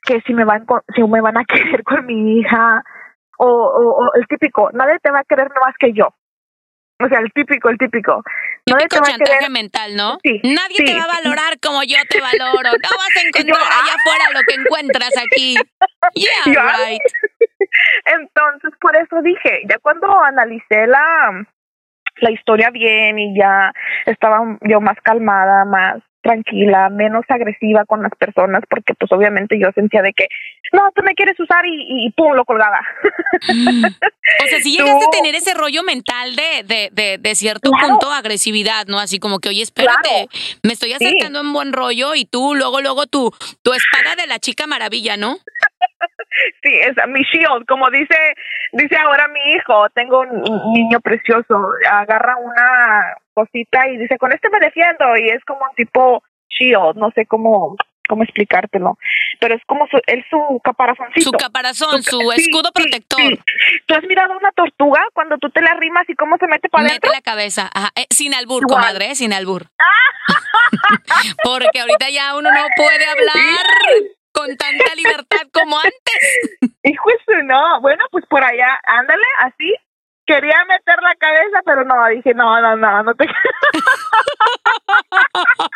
que 0.04 0.20
si 0.22 0.34
me 0.34 0.44
van, 0.44 0.66
si 0.94 1.02
me 1.02 1.20
van 1.20 1.36
a 1.36 1.44
querer 1.48 1.82
con 1.84 2.06
mi 2.06 2.38
hija. 2.38 2.82
O, 3.38 3.46
o, 3.46 4.04
o 4.04 4.14
el 4.14 4.26
típico, 4.28 4.70
nadie 4.72 5.00
te 5.02 5.10
va 5.10 5.20
a 5.20 5.24
querer 5.24 5.48
más 5.48 5.74
que 5.76 5.92
yo. 5.92 6.14
O 7.04 7.08
sea, 7.08 7.18
el 7.18 7.32
típico, 7.32 7.68
el 7.68 7.78
típico. 7.78 8.22
Típico 8.64 9.02
chantaje 9.02 9.50
mental, 9.50 9.96
¿no? 9.96 10.18
Sí, 10.22 10.40
Nadie 10.44 10.84
te 10.84 10.94
va 10.94 11.04
a 11.04 11.22
valorar 11.22 11.58
como 11.60 11.82
yo 11.82 11.96
te 12.08 12.20
valoro. 12.20 12.70
No 12.70 12.88
vas 12.96 13.16
a 13.16 13.20
encontrar 13.26 13.60
allá 13.60 13.94
afuera 13.94 14.24
lo 14.32 14.40
que 14.46 14.54
encuentras 14.54 15.12
aquí. 15.16 15.56
Yeah, 16.14 16.44
right. 16.46 17.00
Entonces, 18.06 18.72
por 18.80 18.94
eso 18.96 19.22
dije, 19.22 19.62
ya 19.68 19.78
cuando 19.78 20.08
analicé 20.22 20.86
la, 20.86 21.46
la 22.16 22.30
historia 22.30 22.70
bien 22.70 23.18
y 23.18 23.38
ya 23.38 23.72
estaba 24.04 24.40
yo 24.62 24.80
más 24.80 24.98
calmada, 25.02 25.64
más 25.64 26.02
tranquila, 26.22 26.88
menos 26.88 27.24
agresiva 27.28 27.84
con 27.84 28.02
las 28.02 28.12
personas, 28.18 28.62
porque 28.68 28.94
pues 28.94 29.10
obviamente 29.12 29.58
yo 29.58 29.70
sentía 29.74 30.02
de 30.02 30.12
que, 30.12 30.28
no, 30.72 30.90
tú 30.94 31.02
me 31.02 31.14
quieres 31.14 31.38
usar 31.38 31.66
y, 31.66 32.06
y 32.06 32.10
pum, 32.12 32.32
lo 32.34 32.44
colgaba. 32.44 32.80
o 33.42 34.46
sea, 34.48 34.60
si 34.60 34.72
llegaste 34.76 35.04
a 35.04 35.10
tener 35.10 35.34
ese 35.34 35.54
rollo 35.54 35.82
mental 35.82 36.34
de, 36.36 36.62
de, 36.64 36.88
de, 36.92 37.18
de 37.18 37.34
cierto 37.34 37.70
punto 37.70 38.10
agresividad, 38.10 38.86
¿no? 38.86 38.98
Así 38.98 39.18
como 39.18 39.40
que, 39.40 39.48
oye, 39.48 39.62
espérate, 39.62 40.28
me 40.62 40.72
estoy 40.72 40.92
acercando 40.92 41.40
en 41.40 41.52
buen 41.52 41.72
rollo 41.72 42.14
y 42.14 42.24
tú 42.24 42.54
luego, 42.54 42.80
luego 42.80 43.06
tu, 43.06 43.32
tu 43.62 43.72
espada 43.72 44.16
de 44.16 44.26
la 44.26 44.38
chica 44.38 44.66
maravilla, 44.66 45.16
¿no? 45.16 45.38
Sí, 46.62 46.72
es 46.74 46.94
mi 47.08 47.22
shield, 47.22 47.66
como 47.66 47.90
dice, 47.90 48.16
dice 48.72 48.96
ahora 48.96 49.28
mi 49.28 49.40
hijo, 49.52 49.88
tengo 49.94 50.20
un 50.20 50.72
niño 50.72 51.00
precioso, 51.00 51.70
agarra 51.90 52.36
una 52.36 53.16
cosita 53.34 53.88
y 53.88 53.98
dice, 53.98 54.18
con 54.18 54.32
este 54.32 54.48
me 54.50 54.58
defiendo, 54.58 55.16
y 55.16 55.28
es 55.28 55.44
como 55.44 55.60
un 55.60 55.74
tipo 55.76 56.22
shield, 56.48 56.96
no 56.96 57.10
sé 57.14 57.26
cómo, 57.26 57.76
cómo 58.08 58.24
explicártelo, 58.24 58.98
pero 59.40 59.54
es 59.54 59.62
como 59.66 59.86
su, 59.88 60.00
él 60.06 60.24
su 60.30 60.60
caparazoncito. 60.64 61.20
Su 61.20 61.32
caparazón, 61.32 62.02
su, 62.02 62.32
escudo 62.32 62.72
protector. 62.72 63.38
¿Tú 63.86 63.94
has 63.94 64.02
mirado 64.04 64.36
una 64.36 64.52
tortuga 64.52 65.04
cuando 65.12 65.38
tú 65.38 65.50
te 65.50 65.60
la 65.60 65.74
rimas 65.74 66.08
y 66.08 66.14
cómo 66.14 66.38
se 66.38 66.46
mete 66.46 66.68
para 66.68 66.86
adentro? 66.86 67.10
Mete 67.10 67.16
la 67.16 67.22
cabeza, 67.22 67.70
eh, 67.94 68.06
sin 68.10 68.34
albur, 68.34 68.66
comadre, 68.66 69.10
¿eh? 69.10 69.14
sin 69.14 69.32
albur. 69.32 69.66
Porque 71.44 71.80
ahorita 71.80 72.10
ya 72.10 72.34
uno 72.36 72.50
no 72.50 72.66
puede 72.76 73.06
hablar 73.06 73.66
con 74.32 74.56
tanta 74.56 74.94
libertad 74.96 75.46
como 75.52 75.78
antes. 75.78 76.50
Hijo 76.82 77.10
eso, 77.10 77.42
no. 77.44 77.80
Bueno, 77.80 78.04
pues 78.10 78.24
por 78.26 78.42
allá, 78.42 78.80
ándale, 78.84 79.24
así. 79.38 79.74
Quería 80.24 80.64
meter 80.66 81.02
la 81.02 81.14
cabeza, 81.16 81.62
pero 81.64 81.84
no, 81.84 82.06
dije, 82.08 82.32
no, 82.34 82.60
no, 82.60 82.76
no, 82.76 83.02
no 83.02 83.14
te... 83.14 83.26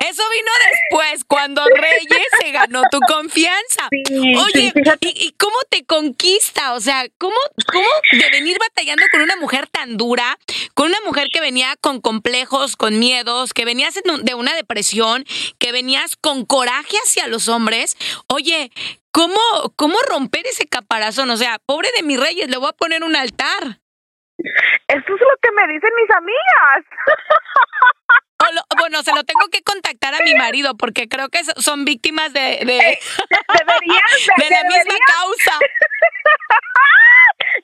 Eso 0.00 0.22
vino 0.30 0.50
después, 0.70 1.24
cuando 1.24 1.64
Reyes 1.64 2.26
se 2.40 2.50
ganó 2.50 2.82
tu 2.90 3.00
confianza. 3.00 3.88
Oye, 3.90 4.72
¿y, 5.00 5.32
cómo 5.32 5.56
te 5.70 5.84
conquista? 5.84 6.74
O 6.74 6.80
sea, 6.80 7.04
¿cómo, 7.18 7.36
¿cómo 7.70 7.88
de 8.12 8.30
venir 8.30 8.58
batallando 8.58 9.04
con 9.10 9.22
una 9.22 9.36
mujer 9.36 9.66
tan 9.68 9.96
dura, 9.96 10.38
con 10.74 10.88
una 10.88 11.00
mujer 11.06 11.28
que 11.32 11.40
venía 11.40 11.76
con 11.80 12.00
complejos, 12.00 12.76
con 12.76 12.98
miedos, 12.98 13.54
que 13.54 13.64
venías 13.64 13.94
de 13.94 14.34
una 14.34 14.54
depresión, 14.54 15.24
que 15.58 15.72
venías 15.72 16.16
con 16.16 16.44
coraje 16.44 16.96
hacia 17.04 17.28
los 17.28 17.48
hombres? 17.48 17.96
Oye, 18.26 18.70
¿cómo, 19.10 19.40
cómo 19.76 19.98
romper 20.08 20.46
ese 20.46 20.66
caparazón? 20.66 21.30
O 21.30 21.36
sea, 21.36 21.58
pobre 21.64 21.88
de 21.96 22.02
mis 22.02 22.20
Reyes, 22.20 22.50
le 22.50 22.58
voy 22.58 22.68
a 22.68 22.72
poner 22.72 23.04
un 23.04 23.16
altar. 23.16 23.80
Eso 24.88 25.14
es 25.14 25.20
lo 25.20 25.36
que 25.40 25.50
me 25.52 25.72
dicen 25.72 25.90
mis 25.96 26.10
amigas. 26.10 26.84
bueno, 28.76 29.02
se 29.02 29.14
lo 29.14 29.24
tengo 29.24 29.48
que 29.50 29.62
contactar 29.62 30.14
a 30.14 30.22
mi 30.24 30.34
marido 30.34 30.76
porque 30.76 31.08
creo 31.08 31.28
que 31.28 31.44
son 31.44 31.84
víctimas 31.84 32.32
de, 32.32 32.40
de, 32.40 32.64
de, 32.64 32.98
la 34.50 34.64
misma 34.64 34.94
causa. 35.06 35.58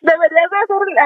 Deberías 0.00 0.50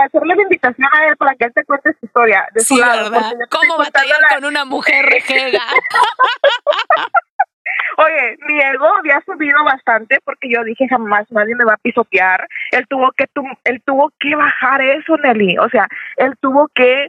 hacerle 0.05 0.35
la 0.35 0.43
invitación 0.43 0.89
a 0.93 1.07
él 1.07 1.17
para 1.17 1.35
que 1.35 1.47
él 1.47 1.53
te 1.55 1.65
cuente 1.65 1.93
su 1.99 2.07
historia. 2.07 2.47
De 2.53 2.61
sí, 2.61 2.79
¿verdad? 2.79 3.33
¿Cómo 3.51 3.79
batallar 3.79 4.21
con 4.35 4.45
una 4.45 4.65
mujer 4.65 5.07
rejega? 5.07 5.61
Oye, 7.99 8.39
mi 8.49 8.61
ego 8.61 8.87
había 8.99 9.21
subido 9.25 9.63
bastante 9.65 10.19
porque 10.25 10.51
yo 10.51 10.65
dije 10.65 10.89
jamás 10.89 11.31
nadie 11.31 11.55
me 11.55 11.65
va 11.65 11.75
a 11.75 11.79
pisotear. 11.79 12.49
Él 12.71 12.87
tuvo 12.89 13.13
que 13.13 13.27
él 13.65 13.83
tuvo 13.85 14.11
que 14.19 14.35
bajar 14.35 14.81
eso, 14.83 15.17
Nelly. 15.19 15.59
O 15.59 15.69
sea, 15.69 15.87
él 16.17 16.35
tuvo 16.41 16.69
que 16.75 17.09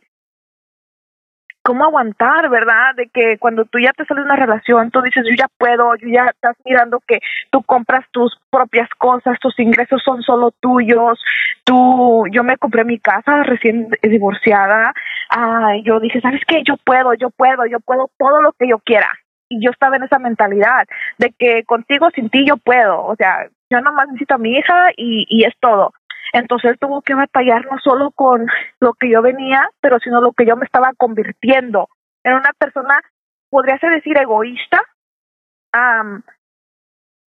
cómo 1.63 1.85
aguantar, 1.85 2.49
¿verdad? 2.49 2.93
De 2.95 3.07
que 3.07 3.37
cuando 3.39 3.65
tú 3.65 3.79
ya 3.79 3.93
te 3.93 4.05
sales 4.05 4.23
de 4.23 4.31
una 4.31 4.35
relación, 4.35 4.91
tú 4.91 5.01
dices, 5.01 5.25
yo 5.25 5.35
ya 5.37 5.47
puedo, 5.57 5.95
yo 5.95 6.07
ya 6.09 6.25
estás 6.25 6.55
mirando 6.65 7.01
que 7.07 7.19
tú 7.49 7.63
compras 7.63 8.05
tus 8.11 8.37
propias 8.51 8.89
cosas, 8.97 9.39
tus 9.39 9.57
ingresos 9.59 10.01
son 10.03 10.21
solo 10.21 10.51
tuyos, 10.59 11.19
tú, 11.63 12.25
yo 12.31 12.43
me 12.43 12.57
compré 12.57 12.83
mi 12.83 12.99
casa 12.99 13.43
recién 13.43 13.89
divorciada, 14.03 14.93
ah, 15.29 15.73
yo 15.83 15.99
dije, 15.99 16.21
¿sabes 16.21 16.41
qué? 16.47 16.63
Yo 16.63 16.75
puedo, 16.83 17.13
yo 17.13 17.29
puedo, 17.29 17.65
yo 17.65 17.79
puedo 17.79 18.11
todo 18.17 18.41
lo 18.41 18.51
que 18.51 18.67
yo 18.67 18.79
quiera. 18.79 19.09
Y 19.49 19.63
yo 19.63 19.71
estaba 19.71 19.97
en 19.97 20.03
esa 20.03 20.19
mentalidad 20.19 20.87
de 21.19 21.31
que 21.37 21.63
contigo, 21.63 22.09
sin 22.15 22.29
ti, 22.29 22.43
yo 22.45 22.57
puedo. 22.57 23.05
O 23.05 23.15
sea, 23.15 23.47
yo 23.69 23.81
nomás 23.81 24.07
necesito 24.07 24.35
a 24.35 24.39
mi 24.39 24.57
hija 24.57 24.91
y, 24.97 25.25
y 25.29 25.45
es 25.45 25.53
todo. 25.59 25.93
Entonces 26.33 26.71
él 26.71 26.79
tuvo 26.79 27.01
que 27.03 27.13
batallar 27.13 27.65
no 27.71 27.77
solo 27.79 28.11
con 28.11 28.47
lo 28.79 28.93
que 28.95 29.09
yo 29.09 29.21
venía, 29.21 29.69
pero 29.79 29.99
sino 29.99 30.19
lo 30.19 30.33
que 30.33 30.47
yo 30.47 30.57
me 30.57 30.65
estaba 30.65 30.91
convirtiendo 30.97 31.87
en 32.23 32.33
una 32.33 32.51
persona, 32.57 32.99
podría 33.49 33.77
ser 33.77 33.91
decir 33.91 34.17
egoísta, 34.17 34.81
um, 35.75 36.23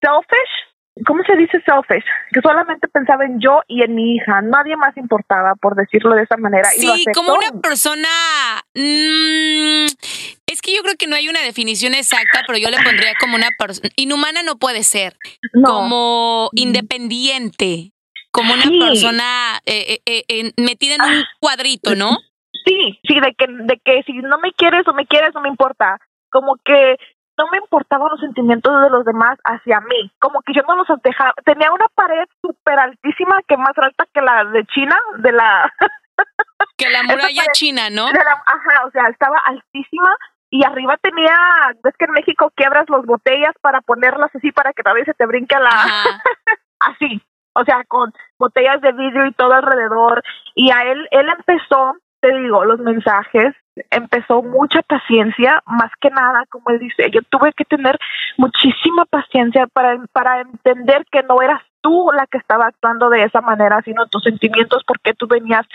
selfish, 0.01 1.05
¿cómo 1.07 1.23
se 1.23 1.37
dice 1.37 1.63
selfish? 1.65 2.05
Que 2.33 2.41
solamente 2.41 2.89
pensaba 2.89 3.25
en 3.25 3.39
yo 3.41 3.61
y 3.69 3.83
en 3.83 3.95
mi 3.95 4.17
hija, 4.17 4.43
nadie 4.43 4.77
más 4.77 4.97
importaba, 4.97 5.55
por 5.55 5.77
decirlo 5.77 6.17
de 6.17 6.25
esa 6.25 6.37
manera. 6.37 6.69
Sí, 6.71 7.05
como 7.15 7.35
una 7.35 7.61
persona... 7.63 8.09
Mm, 8.75 9.87
es 10.47 10.63
que 10.63 10.75
yo 10.75 10.83
creo 10.83 10.97
que 10.99 11.07
no 11.07 11.15
hay 11.15 11.29
una 11.29 11.43
definición 11.43 11.95
exacta, 11.95 12.43
pero 12.47 12.59
yo 12.59 12.71
le 12.71 12.83
pondría 12.83 13.13
como 13.21 13.37
una 13.37 13.51
persona... 13.57 13.89
Inhumana 13.95 14.43
no 14.43 14.59
puede 14.59 14.83
ser. 14.83 15.17
Como 15.63 16.49
independiente 16.55 17.93
como 18.37 18.53
una 18.53 18.87
persona 18.87 19.59
eh, 19.65 19.99
eh, 20.05 20.25
eh, 20.29 20.53
metida 20.59 20.97
en 20.97 21.03
un 21.03 21.25
cuadrito, 21.41 21.95
¿no? 21.95 22.19
Sí, 22.67 23.01
sí, 23.09 23.19
de 23.19 23.35
que, 23.35 23.47
de 23.49 23.81
que 23.83 24.03
si 24.03 24.13
no 24.13 24.39
me 24.39 24.53
quieres 24.53 24.87
o 24.87 24.93
me 24.93 25.07
quieres, 25.07 25.35
no 25.35 25.41
me 25.41 25.49
importa. 25.49 25.99
Como 26.31 26.57
que 26.63 26.97
no 27.39 27.47
me 27.51 27.59
importaban 27.59 28.11
los 28.11 28.21
sentimientos 28.21 28.83
de 28.83 28.91
los 28.91 29.05
demás 29.07 29.39
hacia 29.45 29.81
mí. 29.81 30.11
Como 30.19 30.43
que 30.43 30.53
yo 30.53 30.63
no 30.69 30.77
los 30.77 30.87
dejaba. 31.03 31.33
Tenía 31.45 31.73
una 31.73 31.87
pared 31.95 32.25
súper 32.43 32.79
altísima, 32.79 33.41
que 33.49 33.57
más 33.57 33.77
alta 33.77 34.05
que 34.13 34.21
la 34.21 34.45
de 34.45 34.67
China, 34.67 34.99
de 35.19 35.33
la... 35.33 35.73
que 36.77 36.91
la 36.91 37.03
muralla 37.05 37.45
china, 37.53 37.89
¿no? 37.89 38.07
ajá, 38.07 38.87
o 38.87 38.91
sea, 38.91 39.09
estaba 39.09 39.39
altísima 39.47 40.15
y 40.51 40.65
arriba 40.65 40.97
tenía, 40.99 41.37
ves 41.83 41.95
que 41.99 42.05
en 42.05 42.13
México 42.13 42.53
quiebras 42.55 42.89
las 42.91 43.05
botellas 43.07 43.55
para 43.63 43.81
ponerlas 43.81 44.35
así 44.35 44.53
para 44.53 44.73
que 44.75 44.83
vez 44.83 45.07
se 45.07 45.15
te 45.15 45.25
brinque 45.25 45.57
la... 45.59 45.71
así 46.81 47.23
o 47.57 47.65
sea, 47.65 47.85
con 47.89 48.13
botellas 48.39 48.81
de 48.81 48.93
vidrio 48.93 49.27
y 49.27 49.33
todo 49.33 49.53
alrededor. 49.53 50.23
Y 50.55 50.71
a 50.71 50.83
él, 50.85 51.09
él 51.11 51.29
empezó, 51.29 51.97
te 52.21 52.37
digo, 52.37 52.65
los 52.65 52.79
mensajes, 52.81 53.55
empezó 53.91 54.43
mucha 54.43 54.83
paciencia, 54.83 55.63
más 55.67 55.91
que 56.01 56.11
nada, 56.11 56.45
como 56.51 56.71
él 56.71 56.79
dice, 56.79 57.11
yo 57.11 57.21
tuve 57.31 57.53
que 57.53 57.65
tener 57.65 57.99
muchísima 58.39 59.05
paciencia 59.07 59.67
para, 59.67 59.99
para 60.13 60.41
entender 60.41 61.05
que 61.11 61.23
no 61.23 61.43
eras 61.43 61.63
tú 61.81 62.11
la 62.15 62.27
que 62.27 62.39
estaba 62.39 62.67
actuando 62.67 63.11
de 63.11 63.23
esa 63.25 63.41
manera, 63.41 63.81
sino 63.83 64.07
tus 64.07 64.23
sentimientos, 64.23 64.83
porque 64.87 65.15
tú 65.15 65.27
venías 65.27 65.67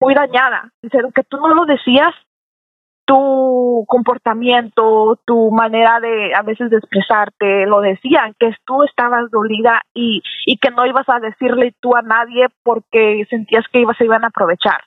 muy 0.00 0.14
dañada. 0.14 0.70
Dice, 0.82 0.98
que 1.14 1.24
tú 1.24 1.36
no 1.36 1.54
lo 1.54 1.66
decías, 1.66 2.14
tu 3.08 3.86
comportamiento, 3.88 5.18
tu 5.24 5.50
manera 5.50 5.98
de 5.98 6.34
a 6.34 6.42
veces 6.42 6.68
de 6.68 6.76
expresarte, 6.76 7.64
lo 7.64 7.80
decían, 7.80 8.34
que 8.38 8.54
tú 8.66 8.82
estabas 8.82 9.30
dolida 9.30 9.80
y, 9.94 10.22
y 10.44 10.58
que 10.58 10.70
no 10.70 10.84
ibas 10.84 11.08
a 11.08 11.18
decirle 11.18 11.74
tú 11.80 11.96
a 11.96 12.02
nadie 12.02 12.48
porque 12.62 13.26
sentías 13.30 13.64
que 13.72 13.80
ibas, 13.80 13.96
se 13.96 14.04
iban 14.04 14.24
a 14.24 14.28
aprovechar. 14.28 14.82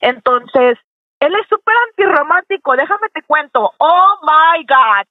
Entonces, 0.00 0.78
él 1.20 1.32
es 1.32 1.48
súper 1.48 1.76
antirromántico, 1.90 2.74
déjame 2.74 3.08
te 3.14 3.22
cuento, 3.22 3.70
oh 3.78 4.14
my 4.22 4.66
God. 4.66 5.06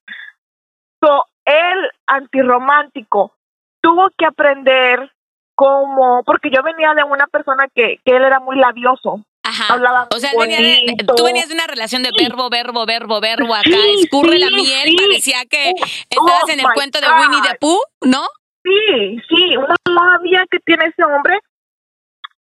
So, 1.01 1.23
él 1.45 1.89
antirromántico 2.07 3.31
tuvo 3.79 4.09
que 4.17 4.25
aprender 4.25 5.09
cómo, 5.55 6.23
porque 6.25 6.49
yo 6.53 6.61
venía 6.61 6.93
de 6.93 7.05
una 7.05 7.27
persona 7.27 7.69
que, 7.73 8.01
que 8.03 8.17
él 8.17 8.23
era 8.23 8.41
muy 8.41 8.57
labioso, 8.57 9.23
Ajá. 9.43 10.07
o 10.13 10.19
sea, 10.19 10.31
tú 11.15 11.23
venías 11.23 11.47
de 11.47 11.55
una 11.55 11.65
relación 11.65 12.03
de 12.03 12.11
verbo, 12.17 12.49
verbo, 12.49 12.85
verbo, 12.85 13.21
verbo 13.21 13.55
acá, 13.55 13.77
escurre 13.99 14.37
la 14.37 14.49
miel, 14.49 14.95
parecía 14.95 15.45
que 15.49 15.73
estabas 16.09 16.43
oh 16.45 16.49
en 16.49 16.59
el 16.59 16.65
cuento 16.73 16.99
de 16.99 17.07
Winnie 17.07 17.41
the 17.49 17.57
Pooh, 17.59 17.79
¿no? 18.01 18.27
Sí, 18.63 19.17
sí, 19.29 19.57
una 19.57 19.75
labia 19.85 20.45
que 20.51 20.59
tiene 20.59 20.85
ese 20.85 21.03
hombre 21.03 21.39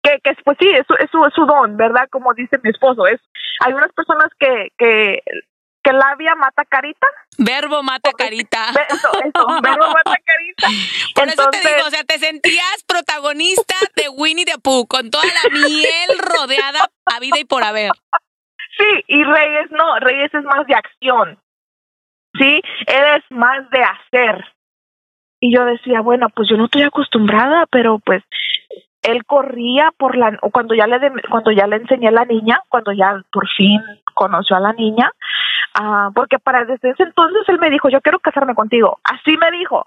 que, 0.03 0.19
que 0.23 0.37
pues 0.45 0.57
sí, 0.59 0.69
es, 0.69 0.87
es, 0.99 1.11
su, 1.11 1.25
es 1.25 1.35
su 1.35 1.45
don, 1.45 1.77
¿verdad? 1.77 2.09
Como 2.11 2.33
dice 2.35 2.59
mi 2.63 2.71
esposo, 2.71 3.07
es 3.07 3.21
hay 3.65 3.73
unas 3.73 3.93
personas 3.93 4.29
que, 4.39 4.69
que 4.79 5.23
que 5.87 5.93
labia 5.93 6.35
mata 6.35 6.65
carita. 6.65 7.07
Verbo 7.39 7.83
mata 7.83 8.11
carita. 8.13 8.59
Eso, 8.89 9.09
eso, 9.25 9.47
verbo 9.63 9.87
mata 9.87 10.17
carita. 10.25 10.67
Por 11.15 11.29
eso 11.29 11.49
te 11.51 11.59
digo, 11.59 11.87
o 11.87 11.91
sea, 11.91 12.03
te 12.03 12.19
sentías 12.19 12.85
protagonista 12.89 13.75
de 13.95 14.09
Winnie 14.09 14.45
the 14.45 14.59
Pooh, 14.59 14.87
con 14.87 15.11
toda 15.11 15.25
la 15.25 15.51
miel 15.51 16.19
rodeada 16.19 16.81
a 17.07 17.21
vida 17.21 17.39
y 17.39 17.45
por 17.45 17.63
haber. 17.63 17.93
Sí, 18.77 19.05
y 19.07 19.23
Reyes 19.23 19.71
no, 19.71 20.01
Reyes 20.01 20.35
es 20.35 20.45
más 20.45 20.67
de 20.67 20.75
acción. 20.75 21.39
Sí, 22.35 22.61
él 22.87 23.05
es 23.17 23.25
más 23.31 23.71
de 23.71 23.83
hacer. 23.83 24.45
Y 25.41 25.55
yo 25.55 25.65
decía, 25.65 26.01
bueno, 26.01 26.29
pues 26.35 26.49
yo 26.51 26.57
no 26.57 26.65
estoy 26.65 26.83
acostumbrada, 26.83 27.67
pero 27.71 28.01
pues 28.01 28.25
él 29.03 29.25
corría 29.25 29.93
por 29.97 30.17
la 30.17 30.37
cuando 30.53 30.75
ya 30.75 30.87
le 30.87 30.99
cuando 31.31 31.53
ya 31.53 31.67
le 31.67 31.77
enseñé 31.77 32.09
a 32.09 32.13
la 32.13 32.25
niña, 32.25 32.61
cuando 32.69 32.93
ya 32.93 33.23
por 33.31 33.49
fin 33.57 33.81
conoció 34.15 34.57
a 34.57 34.61
la 34.61 34.73
niña, 34.73 35.13
Ah, 35.79 36.11
porque 36.15 36.39
para 36.39 36.65
desde 36.65 36.91
ese 36.91 37.03
entonces 37.03 37.43
él 37.49 37.59
me 37.59 37.69
dijo, 37.69 37.91
yo 37.91 38.01
quiero 38.01 38.19
casarme 38.19 38.55
contigo. 38.55 38.99
Así 39.05 39.37
me 39.37 39.51
dijo. 39.51 39.87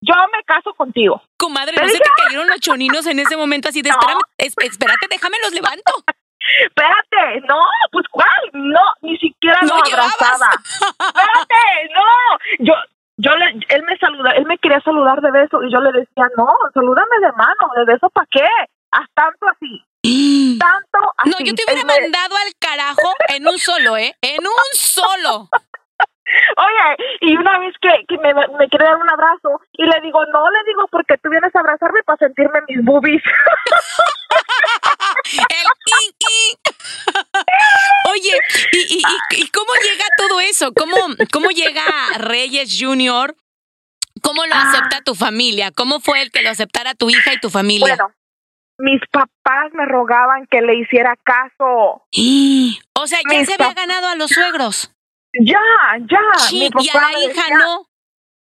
Yo 0.00 0.14
me 0.32 0.42
caso 0.44 0.72
contigo. 0.74 1.22
Comadre, 1.38 1.74
¿no 1.80 1.88
se 1.88 1.98
te 1.98 2.10
cayeron 2.22 2.48
los 2.48 2.60
choninos 2.60 3.06
en 3.06 3.18
ese 3.18 3.36
momento 3.36 3.68
así 3.68 3.82
de, 3.82 3.90
espérame, 3.90 4.20
espérate, 4.38 5.06
déjame 5.10 5.36
los 5.42 5.52
levanto? 5.52 5.92
Espérate, 6.60 7.40
no, 7.48 7.58
pues 7.90 8.06
cuál, 8.08 8.30
no, 8.52 8.80
ni 9.02 9.16
siquiera 9.18 9.58
lo 9.62 9.74
abrazaba. 9.74 10.50
Espérate, 10.54 11.90
no, 11.92 12.38
yo, 12.60 12.74
yo 13.16 13.36
le, 13.36 13.46
él 13.68 13.82
me 13.82 13.98
saluda, 13.98 14.30
él 14.30 14.46
me 14.46 14.56
quería 14.58 14.80
saludar 14.80 15.20
de 15.22 15.32
beso 15.32 15.64
y 15.64 15.72
yo 15.72 15.80
le 15.80 15.90
decía, 15.90 16.28
no, 16.36 16.46
salúdame 16.72 17.18
de 17.20 17.32
mano, 17.32 17.72
de 17.74 17.84
beso 17.86 18.08
para 18.10 18.28
qué, 18.30 18.48
haz 18.96 19.08
tanto 19.14 19.46
así. 19.48 19.84
Tanto 20.58 20.98
así. 21.18 21.30
No, 21.30 21.38
yo 21.40 21.54
te 21.54 21.64
hubiera 21.64 21.84
mandado 21.84 22.36
al 22.36 22.54
carajo 22.58 23.12
en 23.28 23.46
un 23.46 23.58
solo, 23.58 23.96
¿eh? 23.96 24.14
En 24.20 24.40
un 24.40 24.72
solo. 24.72 25.48
Oye, 26.56 26.96
y 27.20 27.36
una 27.36 27.58
vez 27.60 27.74
que, 27.80 27.88
que 28.08 28.18
me, 28.18 28.34
me 28.34 28.68
quiere 28.68 28.84
dar 28.84 28.96
un 28.96 29.08
abrazo 29.08 29.60
y 29.72 29.84
le 29.84 30.00
digo, 30.02 30.24
no, 30.26 30.50
le 30.50 30.58
digo, 30.66 30.86
porque 30.90 31.16
tú 31.18 31.30
vienes 31.30 31.54
a 31.54 31.60
abrazarme 31.60 32.02
para 32.02 32.18
sentirme 32.18 32.60
mis 32.68 32.84
boobies. 32.84 33.22
El 35.32 35.66
Oye, 38.10 38.32
¿y, 38.72 38.78
y, 38.78 39.02
y, 39.38 39.48
cómo 39.48 39.72
llega 39.82 40.04
todo 40.16 40.40
eso? 40.40 40.72
¿Cómo, 40.72 40.96
¿Cómo 41.32 41.50
llega 41.50 41.84
Reyes 42.18 42.76
Junior? 42.78 43.36
¿Cómo 44.22 44.46
lo 44.46 44.54
ah. 44.54 44.68
acepta 44.68 45.02
tu 45.02 45.14
familia? 45.14 45.70
¿Cómo 45.70 46.00
fue 46.00 46.22
el 46.22 46.30
que 46.30 46.42
lo 46.42 46.50
aceptara 46.50 46.94
tu 46.94 47.10
hija 47.10 47.32
y 47.34 47.40
tu 47.40 47.50
familia? 47.50 47.96
Bueno, 47.96 48.14
mis 48.78 49.00
papás 49.10 49.72
me 49.72 49.86
rogaban 49.86 50.46
que 50.46 50.60
le 50.60 50.76
hiciera 50.76 51.16
caso. 51.22 52.02
O 52.98 53.06
sea, 53.06 53.18
ya 53.30 53.44
se 53.44 53.54
había 53.54 53.74
ganado 53.74 54.08
a 54.08 54.16
los 54.16 54.30
suegros. 54.30 54.90
Ya, 55.38 55.60
ya. 56.10 56.18
mi 56.52 56.70
papá 56.70 56.82
y 56.82 56.88
a 56.88 57.00
la 57.02 57.18
hija 57.20 57.42
no. 57.58 57.86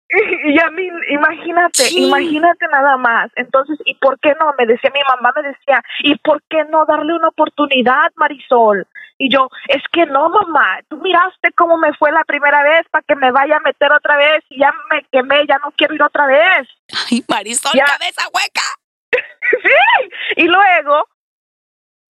Y, 0.45 0.59
a 0.61 0.71
mí, 0.71 0.89
imagínate, 1.11 1.91
imagínate 1.91 2.67
nada 2.71 2.97
más. 2.97 3.31
Entonces, 3.35 3.77
¿y 3.85 3.95
por 3.97 4.21
qué 4.21 4.35
no? 4.39 4.55
Me 4.57 4.67
decía 4.67 4.91
mi 4.95 5.01
mamá, 5.09 5.33
me 5.35 5.43
decía, 5.43 5.83
¿y 6.05 6.15
por 6.19 6.41
qué 6.49 6.65
no 6.71 6.85
darle 6.87 7.15
una 7.15 7.29
oportunidad, 7.29 8.13
Marisol? 8.15 8.87
Y 9.19 9.33
yo, 9.33 9.49
es 9.67 9.83
que 9.93 10.07
no, 10.07 10.29
mamá, 10.29 10.79
tú 10.89 10.99
miraste 10.99 11.51
cómo 11.57 11.77
me 11.77 11.93
fue 11.95 12.13
la 12.13 12.23
primera 12.23 12.63
vez 12.63 12.87
para 12.91 13.03
que 13.03 13.17
me 13.17 13.33
vaya 13.33 13.57
a 13.57 13.61
meter 13.61 13.91
otra 13.91 14.17
vez 14.17 14.45
y 14.49 14.61
ya 14.61 14.73
me 14.91 15.05
quemé, 15.11 15.45
ya 15.49 15.59
no 15.59 15.73
quiero 15.73 15.95
ir 15.95 16.03
otra 16.03 16.27
vez. 16.27 16.69
Ay, 17.11 17.25
Marisol, 17.29 17.73
cabeza 17.73 18.29
hueca. 18.33 18.63
Sí, 19.13 20.11
y 20.37 20.45
luego 20.45 21.09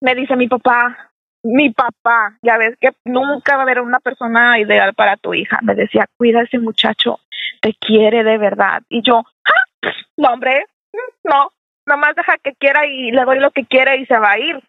me 0.01 0.15
dice 0.15 0.35
mi 0.35 0.47
papá, 0.47 1.11
mi 1.43 1.69
papá, 1.69 2.37
ya 2.41 2.57
ves 2.57 2.75
que 2.79 2.89
nunca 3.05 3.55
va 3.55 3.61
a 3.61 3.63
haber 3.63 3.81
una 3.81 3.99
persona 3.99 4.59
ideal 4.59 4.93
para 4.93 5.15
tu 5.15 5.33
hija. 5.33 5.59
Me 5.61 5.75
decía, 5.75 6.07
cuida 6.17 6.39
a 6.39 6.43
ese 6.43 6.57
muchacho, 6.57 7.19
te 7.61 7.73
quiere 7.73 8.23
de 8.23 8.37
verdad. 8.37 8.81
Y 8.89 9.01
yo, 9.03 9.23
¡Ah! 9.45 9.91
no, 10.17 10.29
hombre, 10.29 10.65
no, 11.23 11.51
nomás 11.85 12.15
deja 12.15 12.37
que 12.37 12.53
quiera 12.53 12.85
y 12.87 13.11
le 13.11 13.23
doy 13.25 13.39
lo 13.39 13.51
que 13.51 13.65
quiere 13.65 13.97
y 13.97 14.05
se 14.05 14.17
va 14.17 14.31
a 14.31 14.39
ir. 14.39 14.59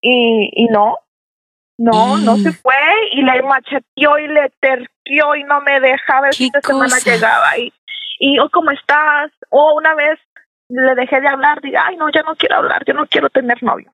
Y, 0.00 0.50
y 0.54 0.66
no, 0.66 0.96
no, 1.78 2.16
no 2.18 2.36
se 2.36 2.50
mm. 2.50 2.54
fue 2.54 2.74
y 3.12 3.22
le 3.22 3.42
macheteó 3.42 4.18
y 4.18 4.28
le 4.28 4.50
terqueó 4.60 5.34
y 5.34 5.44
no 5.44 5.60
me 5.60 5.80
dejaba 5.80 6.28
esta 6.30 6.60
semana 6.60 6.98
llegaba. 7.04 7.58
Y, 7.58 7.72
y, 8.20 8.38
oh, 8.38 8.48
¿cómo 8.50 8.70
estás? 8.70 9.32
O 9.50 9.74
una 9.76 9.94
vez 9.94 10.18
le 10.82 10.94
dejé 10.94 11.20
de 11.20 11.28
hablar, 11.28 11.60
diga, 11.60 11.84
ay, 11.86 11.96
no, 11.96 12.08
ya 12.10 12.22
no 12.22 12.34
quiero 12.36 12.56
hablar, 12.56 12.84
yo 12.86 12.94
no 12.94 13.06
quiero 13.06 13.30
tener 13.30 13.62
novio. 13.62 13.92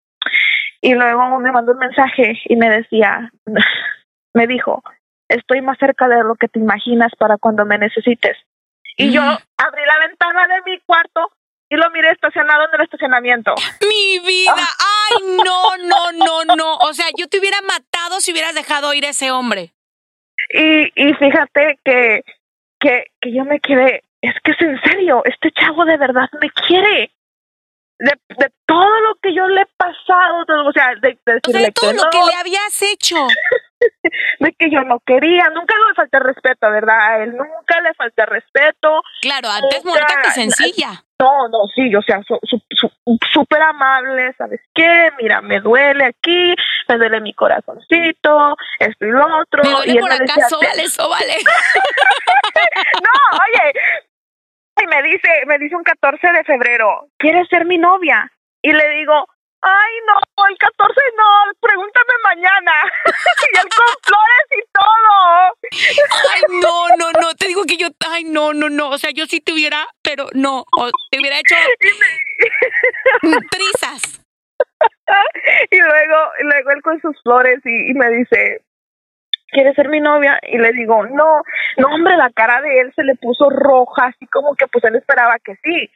Y 0.81 0.95
luego 0.95 1.39
me 1.39 1.53
mandó 1.53 1.73
un 1.73 1.79
mensaje 1.79 2.41
y 2.45 2.57
me 2.57 2.71
decía, 2.71 3.31
me 4.35 4.47
dijo, 4.47 4.83
estoy 5.29 5.61
más 5.61 5.79
cerca 5.79 6.09
de 6.09 6.23
lo 6.25 6.35
que 6.37 6.49
te 6.49 6.59
imaginas 6.59 7.13
para 7.19 7.37
cuando 7.37 7.65
me 7.65 7.79
necesites. 7.79 8.37
Y 8.97 9.13
yo 9.13 9.23
abrí 9.23 9.83
la 9.87 10.07
ventana 10.07 10.47
de 10.47 10.71
mi 10.71 10.79
cuarto 10.81 11.31
y 11.71 11.77
lo 11.77 11.89
miré 11.91 12.11
estacionado 12.11 12.65
en 12.65 12.75
el 12.75 12.85
estacionamiento. 12.85 13.55
Mi 13.81 14.19
vida, 14.19 14.53
ah. 14.57 14.87
ay, 15.11 15.37
no, 15.37 15.89
no, 15.89 16.45
no, 16.45 16.57
no. 16.57 16.75
O 16.77 16.93
sea, 16.93 17.07
yo 17.17 17.29
te 17.29 17.39
hubiera 17.39 17.63
matado 17.63 18.21
si 18.21 18.33
hubieras 18.33 18.55
dejado 18.55 18.93
ir 18.93 19.07
a 19.07 19.11
ese 19.11 19.31
hombre. 19.31 19.73
Y, 20.53 20.91
y 20.97 21.15
fíjate 21.15 21.79
que, 21.85 22.25
que, 22.81 23.07
que 23.21 23.33
yo 23.33 23.45
me 23.45 23.61
quedé, 23.61 24.03
es 24.23 24.35
que 24.45 24.53
es 24.53 24.61
en 24.61 24.81
serio, 24.83 25.23
este 25.25 25.51
chavo 25.53 25.85
de 25.85 25.97
verdad 25.97 26.29
me 26.41 26.51
quiere 26.51 27.11
de, 28.01 28.13
de, 28.39 28.51
todo 28.67 29.01
lo 29.01 29.15
que 29.23 29.35
yo 29.35 29.47
le 29.49 29.63
he 29.63 29.69
pasado, 29.77 30.45
o 30.67 30.73
sea, 30.73 30.95
de, 31.03 31.19
de, 31.27 31.41
todo 31.73 31.93
lo 31.93 32.11
que 32.11 32.19
le 32.19 32.35
habías 32.35 32.83
hecho. 32.83 33.17
de 34.41 34.53
que 34.59 34.71
yo 34.71 34.83
no 34.83 35.01
quería, 35.01 35.49
nunca 35.55 35.75
le 35.75 35.95
falté 35.95 36.19
respeto, 36.19 36.71
¿verdad? 36.71 36.99
A 36.99 37.23
él 37.23 37.37
nunca 37.37 37.81
le 37.83 37.93
falté 37.95 38.25
respeto. 38.27 39.03
Claro, 39.21 39.51
antes 39.51 39.85
muerta 39.85 40.15
que 40.23 40.31
sencilla. 40.31 41.05
No, 41.19 41.49
no, 41.49 41.59
sí, 41.75 41.95
o 41.95 42.01
sea, 42.01 42.23
súper 43.33 43.61
amable, 43.61 44.33
¿sabes 44.39 44.61
qué? 44.75 45.11
Mira, 45.21 45.43
me 45.43 45.61
duele 45.61 46.07
aquí, 46.07 46.55
me 46.89 46.97
duele 46.97 47.21
mi 47.21 47.35
corazoncito, 47.35 48.57
esto 48.79 49.05
y 49.05 49.11
lo 49.11 49.27
otro. 49.41 49.63
Me 49.63 49.71
duele 49.71 49.93
y 49.93 49.99
por 49.99 50.13
acá, 50.13 50.49
sóbale, 50.49 50.89
sóbale. 50.89 51.35
y 54.83 54.87
me 54.87 55.03
dice, 55.03 55.29
me 55.47 55.59
dice 55.59 55.77
un 55.77 55.85
14 55.85 56.33
de 56.33 56.45
febrero, 56.45 57.09
¿quieres 57.19 57.49
ser 57.49 57.65
mi 57.65 57.79
novia? 57.79 58.31
Y 58.63 58.73
le 58.73 58.89
digo, 58.91 59.27
ay 59.63 59.93
no, 60.07 60.47
el 60.49 60.57
14 60.57 61.01
no, 61.17 61.53
pregúntame 61.61 62.13
mañana. 62.25 62.73
y 63.53 63.59
él 63.59 63.69
con 63.77 63.87
flores 64.03 64.47
y 64.57 64.63
todo. 64.73 65.11
ay 66.33 66.43
no, 66.63 66.97
no, 66.97 67.21
no, 67.21 67.35
te 67.35 67.49
digo 67.49 67.65
que 67.65 67.77
yo, 67.77 67.89
ay 68.09 68.25
no, 68.25 68.53
no, 68.55 68.69
no, 68.69 68.91
o 68.91 68.99
sea, 68.99 69.11
yo 69.11 69.27
sí 69.27 69.41
te 69.41 69.53
hubiera, 69.53 69.87
pero 70.03 70.27
no, 70.35 70.65
te 71.11 71.19
hubiera 71.19 71.39
hecho 71.39 71.55
trizas. 73.51 74.21
y 75.71 75.79
luego, 75.79 76.17
luego 76.43 76.71
él 76.71 76.83
con 76.83 77.01
sus 77.01 77.21
flores 77.23 77.61
y 77.65 77.95
me 77.95 78.09
dice, 78.11 78.63
¿quieres 79.51 79.75
ser 79.75 79.89
mi 79.89 80.01
novia? 80.01 80.39
Y 80.43 80.59
le 80.59 80.73
digo, 80.73 81.07
no, 81.07 81.43
no, 81.77 81.89
hombre, 81.89 82.17
la 82.17 82.31
cara 82.31 82.61
de 82.61 82.81
él 82.81 82.93
se 82.95 83.05
le 83.05 83.15
puso 83.17 83.51
roja, 83.51 84.07
así 84.07 84.27
como 84.27 84.55
que 84.55 84.67
pues 84.67 84.85
él 84.85 84.97
esperaba 84.97 85.39
que 85.45 85.57
sí. 85.63 85.91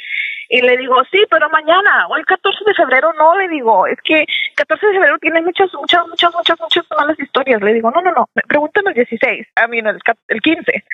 Y 0.49 0.61
le 0.61 0.77
digo, 0.77 0.97
sí, 1.11 1.25
pero 1.31 1.49
mañana, 1.51 2.07
o 2.09 2.17
el 2.17 2.27
14 2.27 2.59
de 2.67 2.75
febrero 2.75 3.12
no, 3.14 3.37
le 3.37 3.49
digo, 3.49 3.87
es 3.87 3.99
que 4.05 4.27
14 4.57 4.87
de 4.87 4.93
febrero 4.93 5.19
tiene 5.19 5.40
muchas, 5.43 5.73
muchas, 5.75 6.07
muchas, 6.07 6.35
muchas, 6.35 6.61
muchas 6.61 6.85
malas 6.97 7.19
historias. 7.19 7.62
Le 7.62 7.75
digo, 7.75 7.90
no, 7.90 8.03
no, 8.03 8.12
no, 8.12 8.29
pregúntame 8.47 8.90
el 8.90 8.95
16, 8.95 9.47
a 9.57 9.67
mí, 9.67 9.79
el, 9.79 9.99
el 10.29 10.40
15. 10.40 10.85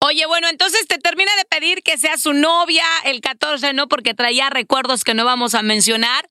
Oye, 0.00 0.26
bueno, 0.26 0.48
entonces 0.48 0.86
te 0.86 0.98
termina 0.98 1.32
de 1.36 1.44
pedir 1.44 1.82
que 1.82 1.98
sea 1.98 2.16
su 2.16 2.32
novia 2.32 2.84
el 3.04 3.20
14, 3.20 3.72
¿no? 3.72 3.88
Porque 3.88 4.14
traía 4.14 4.48
recuerdos 4.48 5.02
que 5.02 5.14
no 5.14 5.24
vamos 5.24 5.54
a 5.54 5.62
mencionar. 5.62 6.28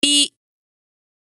Y 0.00 0.34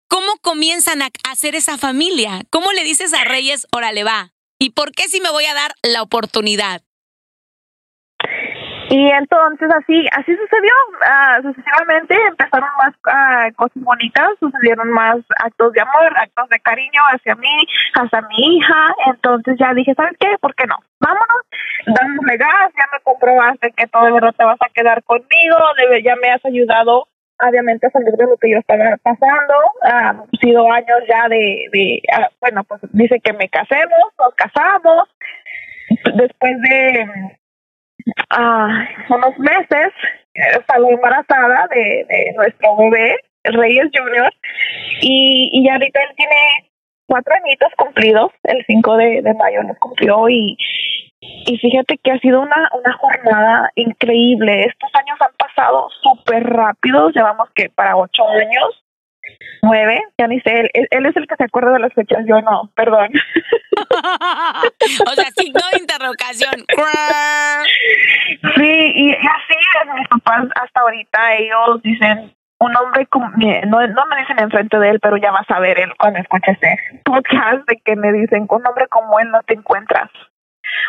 ¿Cómo 0.10 0.38
comienzan 0.42 1.02
a 1.02 1.10
hacer 1.30 1.56
esa 1.56 1.78
familia? 1.78 2.42
¿Cómo 2.50 2.72
le 2.72 2.84
dices 2.84 3.14
a 3.14 3.26
Reyes, 3.26 3.68
órale 3.76 4.04
va? 4.04 4.32
¿Y 4.58 4.72
por 4.72 4.92
qué 4.92 5.04
si 5.04 5.20
me 5.20 5.32
voy 5.32 5.46
a 5.46 5.54
dar 5.54 5.72
la 5.84 6.02
oportunidad? 6.02 6.82
Y 8.90 9.12
entonces 9.12 9.70
así 9.76 10.08
así 10.14 10.32
sucedió. 10.34 10.74
Uh, 10.96 11.42
sucesivamente 11.44 12.16
empezaron 12.26 12.70
más 12.78 12.94
uh, 13.04 13.54
cosas 13.56 13.84
bonitas, 13.84 14.30
sucedieron 14.40 14.90
más 14.92 15.18
actos 15.44 15.74
de 15.74 15.82
amor, 15.82 16.18
actos 16.18 16.48
de 16.50 16.60
cariño 16.62 17.02
hacia 17.12 17.36
mí, 17.36 17.68
hacia 17.94 18.22
mi 18.22 18.58
hija. 18.58 18.96
Entonces 19.08 19.58
ya 19.60 19.74
dije, 19.74 19.94
¿sabes 19.94 20.16
qué? 20.20 20.38
¿Por 20.40 20.56
qué 20.56 20.66
no? 20.68 20.78
Vámonos, 21.02 21.44
dándole 21.86 22.38
gas, 22.38 22.72
ya 22.78 22.88
me 22.94 23.02
comprobaste 23.04 23.74
que 23.76 23.88
todo 23.88 24.06
de 24.06 24.14
verdad 24.14 24.36
te 24.38 24.46
vas 24.46 24.62
a 24.62 24.70
quedar 24.74 25.04
conmigo, 25.04 25.58
ya 26.02 26.16
me 26.16 26.32
has 26.32 26.46
ayudado 26.46 27.10
obviamente 27.42 27.90
salir 27.90 28.14
de 28.14 28.26
lo 28.26 28.38
que 28.38 28.52
yo 28.52 28.60
estaba 28.60 28.98
pasando. 29.04 29.54
Han 29.82 30.24
sido 30.40 30.72
años 30.72 31.00
ya 31.08 31.28
de, 31.30 31.66
de 31.72 32.02
ah, 32.14 32.30
bueno, 32.40 32.64
pues 32.64 32.82
dice 32.92 33.20
que 33.20 33.34
me 33.34 33.50
casemos, 33.50 34.00
nos 34.20 34.34
casamos. 34.36 35.10
Después 36.16 36.62
de 36.62 37.08
ah, 38.30 38.88
unos 39.10 39.38
meses, 39.40 39.94
salí 40.68 40.90
embarazada 40.90 41.68
de, 41.68 42.06
de 42.10 42.34
nuestro 42.36 42.76
bebé, 42.78 43.16
Reyes 43.44 43.90
Junior, 43.94 44.34
y, 45.02 45.50
y 45.54 45.70
ahorita 45.70 46.02
él 46.02 46.16
tiene 46.16 46.36
cuatro 47.08 47.34
añitos 47.36 47.72
cumplidos, 47.78 48.32
el 48.44 48.64
5 48.68 48.98
de, 48.98 49.22
de 49.22 49.34
mayo 49.34 49.64
nos 49.64 49.78
cumplió 49.78 50.28
y, 50.30 50.58
y 51.20 51.58
fíjate 51.58 51.98
que 51.98 52.12
ha 52.12 52.20
sido 52.20 52.42
una, 52.42 52.70
una 52.74 52.94
jornada 52.94 53.72
increíble. 53.76 54.66
Estos 54.66 54.90
años 54.94 55.18
han 55.22 55.32
pasado 55.58 55.90
súper 56.02 56.44
rápido. 56.44 57.10
Llevamos 57.10 57.50
que 57.56 57.70
para 57.70 57.98
ocho 57.98 58.28
años, 58.30 58.84
nueve, 59.62 60.02
ya 60.18 60.28
ni 60.28 60.40
sé. 60.42 60.70
Él, 60.74 60.88
él, 60.92 61.06
es 61.06 61.16
el 61.16 61.28
que 61.28 61.36
se 61.36 61.44
acuerda 61.44 61.74
de 61.74 61.80
las 61.80 61.94
fechas, 61.94 62.26
yo 62.28 62.42
no, 62.42 62.70
perdón. 62.76 63.10
o 65.08 65.12
sea, 65.12 65.26
signo 65.36 65.62
de 65.74 65.80
interrogación. 65.80 66.66
sí, 68.56 68.92
y 68.96 69.12
así 69.12 69.54
es. 69.54 69.94
Mis 69.96 70.08
papás 70.08 70.46
hasta 70.56 70.82
ahorita, 70.82 71.36
ellos 71.36 71.82
dicen, 71.84 72.34
un 72.60 72.76
hombre 72.76 73.06
como, 73.08 73.28
no, 73.28 73.88
no 73.88 74.06
me 74.08 74.22
dicen 74.22 74.40
enfrente 74.40 74.78
de 74.80 74.90
él, 74.92 75.00
pero 75.00 75.18
ya 75.18 75.32
vas 75.32 75.50
a 75.50 75.60
ver 75.60 75.80
él 75.80 75.92
cuando 75.98 76.20
escuches 76.20 76.56
este 76.56 77.02
podcast 77.04 77.68
de 77.68 77.78
que 77.84 77.96
me 77.96 78.12
dicen, 78.12 78.48
un 78.50 78.66
hombre 78.66 78.88
como 78.88 79.20
él 79.20 79.30
no 79.32 79.42
te 79.44 79.54
encuentras. 79.54 80.10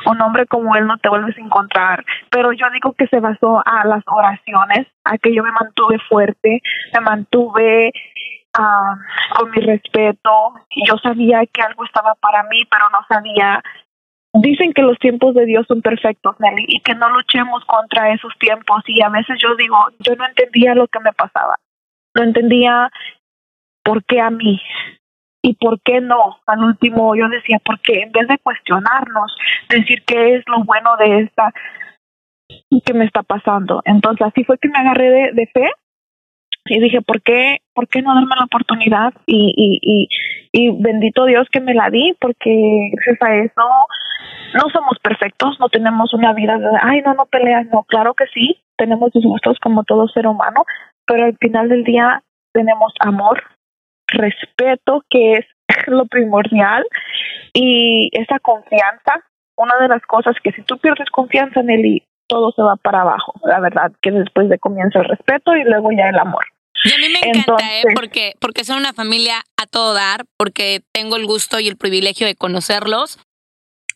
Un 0.06 0.20
hombre 0.20 0.46
como 0.46 0.76
él 0.76 0.86
no 0.86 0.98
te 0.98 1.08
vuelves 1.08 1.36
a 1.36 1.40
encontrar. 1.40 2.04
Pero 2.30 2.52
yo 2.52 2.66
digo 2.70 2.92
que 2.92 3.06
se 3.08 3.20
basó 3.20 3.62
a 3.64 3.84
las 3.86 4.02
oraciones, 4.06 4.86
a 5.04 5.18
que 5.18 5.34
yo 5.34 5.42
me 5.42 5.52
mantuve 5.52 5.98
fuerte, 6.08 6.60
me 6.94 7.00
mantuve 7.00 7.92
ah, 8.54 8.94
con 9.36 9.50
mi 9.50 9.60
respeto. 9.60 10.54
Y 10.70 10.86
yo 10.86 10.96
sabía 10.98 11.40
que 11.46 11.62
algo 11.62 11.84
estaba 11.84 12.14
para 12.16 12.44
mí, 12.44 12.64
pero 12.70 12.88
no 12.90 13.04
sabía 13.08 13.62
Dicen 14.34 14.74
que 14.74 14.82
los 14.82 14.98
tiempos 14.98 15.34
de 15.34 15.46
Dios 15.46 15.66
son 15.66 15.80
perfectos, 15.80 16.36
Nelly, 16.38 16.64
y 16.68 16.80
que 16.80 16.94
no 16.94 17.08
luchemos 17.10 17.64
contra 17.64 18.12
esos 18.12 18.32
tiempos. 18.38 18.82
Y 18.86 19.02
a 19.02 19.08
veces 19.08 19.38
yo 19.42 19.56
digo, 19.56 19.76
yo 20.00 20.14
no 20.16 20.26
entendía 20.26 20.74
lo 20.74 20.86
que 20.86 21.00
me 21.00 21.12
pasaba. 21.12 21.56
No 22.14 22.22
entendía 22.22 22.90
por 23.82 24.04
qué 24.04 24.20
a 24.20 24.30
mí 24.30 24.60
y 25.42 25.54
por 25.54 25.80
qué 25.82 26.00
no. 26.00 26.38
Al 26.46 26.64
último 26.64 27.14
yo 27.16 27.28
decía, 27.28 27.58
porque 27.64 28.00
en 28.02 28.12
vez 28.12 28.28
de 28.28 28.38
cuestionarnos, 28.38 29.34
decir 29.68 30.02
qué 30.06 30.36
es 30.36 30.44
lo 30.46 30.64
bueno 30.64 30.96
de 30.96 31.20
esta 31.20 31.52
que 32.84 32.94
me 32.94 33.04
está 33.04 33.22
pasando. 33.22 33.82
Entonces 33.84 34.26
así 34.26 34.44
fue 34.44 34.58
que 34.58 34.68
me 34.68 34.78
agarré 34.78 35.10
de, 35.10 35.32
de 35.32 35.46
fe 35.46 35.70
y 36.66 36.80
dije, 36.80 37.00
¿por 37.02 37.22
qué, 37.22 37.58
¿por 37.74 37.88
qué 37.88 38.02
no 38.02 38.14
darme 38.14 38.36
la 38.36 38.44
oportunidad? 38.44 39.12
Y, 39.26 39.52
y, 39.56 39.78
y, 39.82 40.08
y 40.52 40.82
bendito 40.82 41.24
Dios 41.24 41.48
que 41.50 41.60
me 41.60 41.74
la 41.74 41.90
di, 41.90 42.14
porque 42.20 42.90
gracias 42.92 43.22
a 43.22 43.34
eso 43.36 43.62
no 44.54 44.68
somos 44.72 44.98
perfectos, 45.02 45.58
no 45.60 45.68
tenemos 45.68 46.12
una 46.14 46.32
vida 46.32 46.58
de, 46.58 46.66
ay, 46.82 47.02
no, 47.02 47.14
no 47.14 47.26
peleas, 47.26 47.66
no, 47.66 47.84
claro 47.84 48.14
que 48.14 48.26
sí, 48.34 48.58
tenemos 48.76 49.12
disgustos 49.12 49.58
como 49.60 49.84
todo 49.84 50.08
ser 50.08 50.26
humano, 50.26 50.64
pero 51.06 51.24
al 51.24 51.36
final 51.38 51.68
del 51.68 51.84
día 51.84 52.22
tenemos 52.52 52.92
amor, 53.00 53.42
respeto, 54.08 55.04
que 55.08 55.34
es 55.34 55.46
lo 55.86 56.06
primordial, 56.06 56.84
y 57.52 58.10
esa 58.12 58.38
confianza, 58.40 59.24
una 59.56 59.76
de 59.80 59.88
las 59.88 60.02
cosas 60.02 60.36
que 60.42 60.52
si 60.52 60.62
tú 60.62 60.78
pierdes 60.78 61.08
confianza 61.10 61.60
en 61.60 61.70
él 61.70 61.86
y 61.86 62.02
todo 62.28 62.52
se 62.52 62.62
va 62.62 62.76
para 62.76 63.02
abajo, 63.02 63.34
la 63.44 63.60
verdad, 63.60 63.92
que 64.02 64.10
después 64.10 64.48
de 64.48 64.58
comienza 64.58 64.98
el 65.00 65.06
respeto 65.06 65.56
y 65.56 65.64
luego 65.64 65.90
ya 65.92 66.08
el 66.08 66.18
amor. 66.18 66.44
Y 66.84 66.92
a 66.92 66.98
mí 66.98 67.08
me 67.08 67.28
encanta, 67.28 67.76
¿eh? 67.76 67.82
porque, 67.94 68.34
porque 68.40 68.64
son 68.64 68.78
una 68.78 68.92
familia 68.92 69.42
a 69.56 69.66
todo 69.66 69.94
dar, 69.94 70.24
porque 70.36 70.80
tengo 70.92 71.16
el 71.16 71.26
gusto 71.26 71.58
y 71.58 71.66
el 71.66 71.76
privilegio 71.76 72.26
de 72.26 72.36
conocerlos. 72.36 73.18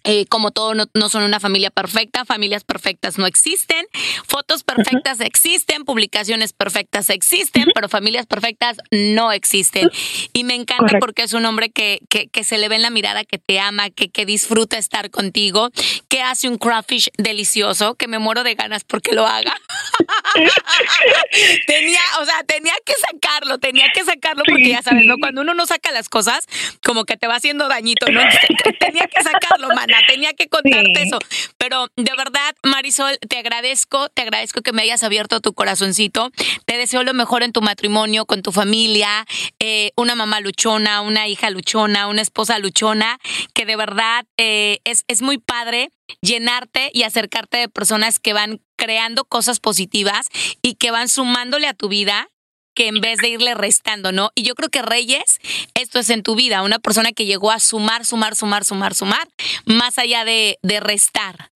Eh, 0.04 0.26
como 0.26 0.50
todo, 0.50 0.74
no, 0.74 1.08
son 1.08 1.22
una 1.22 1.38
familia 1.38 1.70
perfecta, 1.70 2.24
familias 2.24 2.64
perfectas 2.64 3.18
no 3.18 3.26
existen, 3.26 3.86
fotos 4.26 4.64
perfectas 4.64 5.20
existen, 5.20 5.84
publicaciones 5.84 6.52
perfectas 6.52 7.08
existen, 7.08 7.66
pero 7.72 7.88
familias 7.88 8.26
perfectas 8.26 8.78
no 8.90 9.30
existen. 9.30 9.90
Y 10.32 10.42
me 10.42 10.54
encanta 10.54 10.98
porque 10.98 11.22
es 11.22 11.34
un 11.34 11.44
hombre 11.44 11.70
que, 11.70 12.00
que, 12.08 12.26
que, 12.26 12.42
se 12.42 12.58
le 12.58 12.68
ve 12.68 12.76
en 12.76 12.82
la 12.82 12.90
mirada 12.90 13.24
que 13.24 13.38
te 13.38 13.60
ama, 13.60 13.90
que, 13.90 14.08
que 14.08 14.26
disfruta 14.26 14.76
estar 14.76 15.10
contigo, 15.10 15.70
que 16.08 16.20
hace 16.20 16.48
un 16.48 16.58
crawfish 16.58 17.08
delicioso, 17.16 17.94
que 17.94 18.08
me 18.08 18.18
muero 18.18 18.42
de 18.42 18.56
ganas 18.56 18.82
porque 18.82 19.12
lo 19.12 19.26
haga. 19.26 19.54
tenía, 21.68 22.00
o 22.20 22.24
sea, 22.24 22.42
tenía 22.44 22.74
que 22.84 22.94
sacarlo, 22.94 23.58
tenía 23.58 23.86
que 23.94 24.04
sacarlo 24.04 24.42
porque 24.44 24.68
ya 24.68 24.82
sabes, 24.82 25.04
¿no? 25.04 25.16
Cuando 25.18 25.42
uno 25.42 25.54
no 25.54 25.64
saca 25.66 25.92
las 25.92 26.08
cosas, 26.08 26.46
como 26.82 27.04
que 27.04 27.16
te 27.16 27.28
va 27.28 27.36
haciendo 27.36 27.68
dañito, 27.68 28.10
¿no? 28.10 28.20
tenía 28.80 29.06
que 29.06 29.22
sacarlo, 29.22 29.68
man 29.68 29.91
tenía 30.06 30.32
que 30.34 30.48
contarte 30.48 31.02
eso. 31.02 31.18
Pero 31.58 31.86
de 31.96 32.12
verdad, 32.16 32.54
Marisol, 32.62 33.18
te 33.28 33.38
agradezco, 33.38 34.08
te 34.08 34.22
agradezco 34.22 34.62
que 34.62 34.72
me 34.72 34.82
hayas 34.82 35.02
abierto 35.02 35.40
tu 35.40 35.52
corazoncito. 35.54 36.30
Te 36.64 36.76
deseo 36.76 37.02
lo 37.02 37.14
mejor 37.14 37.42
en 37.42 37.52
tu 37.52 37.62
matrimonio, 37.62 38.26
con 38.26 38.42
tu 38.42 38.52
familia, 38.52 39.26
eh, 39.58 39.92
una 39.96 40.14
mamá 40.14 40.40
luchona, 40.40 41.00
una 41.00 41.28
hija 41.28 41.50
luchona, 41.50 42.08
una 42.08 42.22
esposa 42.22 42.58
luchona, 42.58 43.18
que 43.54 43.66
de 43.66 43.76
verdad 43.76 44.24
eh, 44.36 44.80
es, 44.84 45.04
es 45.08 45.22
muy 45.22 45.38
padre 45.38 45.90
llenarte 46.20 46.90
y 46.92 47.04
acercarte 47.04 47.58
de 47.58 47.68
personas 47.68 48.18
que 48.18 48.32
van 48.32 48.60
creando 48.76 49.24
cosas 49.24 49.60
positivas 49.60 50.28
y 50.60 50.74
que 50.74 50.90
van 50.90 51.08
sumándole 51.08 51.68
a 51.68 51.74
tu 51.74 51.88
vida 51.88 52.28
que 52.74 52.88
en 52.88 53.00
vez 53.00 53.18
de 53.18 53.28
irle 53.28 53.54
restando, 53.54 54.12
¿no? 54.12 54.30
Y 54.34 54.44
yo 54.44 54.54
creo 54.54 54.68
que 54.68 54.82
Reyes, 54.82 55.40
esto 55.74 55.98
es 55.98 56.10
en 56.10 56.22
tu 56.22 56.34
vida, 56.36 56.62
una 56.62 56.78
persona 56.78 57.12
que 57.12 57.26
llegó 57.26 57.50
a 57.50 57.58
sumar, 57.58 58.04
sumar, 58.04 58.34
sumar, 58.34 58.64
sumar, 58.64 58.94
sumar, 58.94 59.26
más 59.66 59.98
allá 59.98 60.24
de, 60.24 60.58
de 60.62 60.80
restar. 60.80 61.52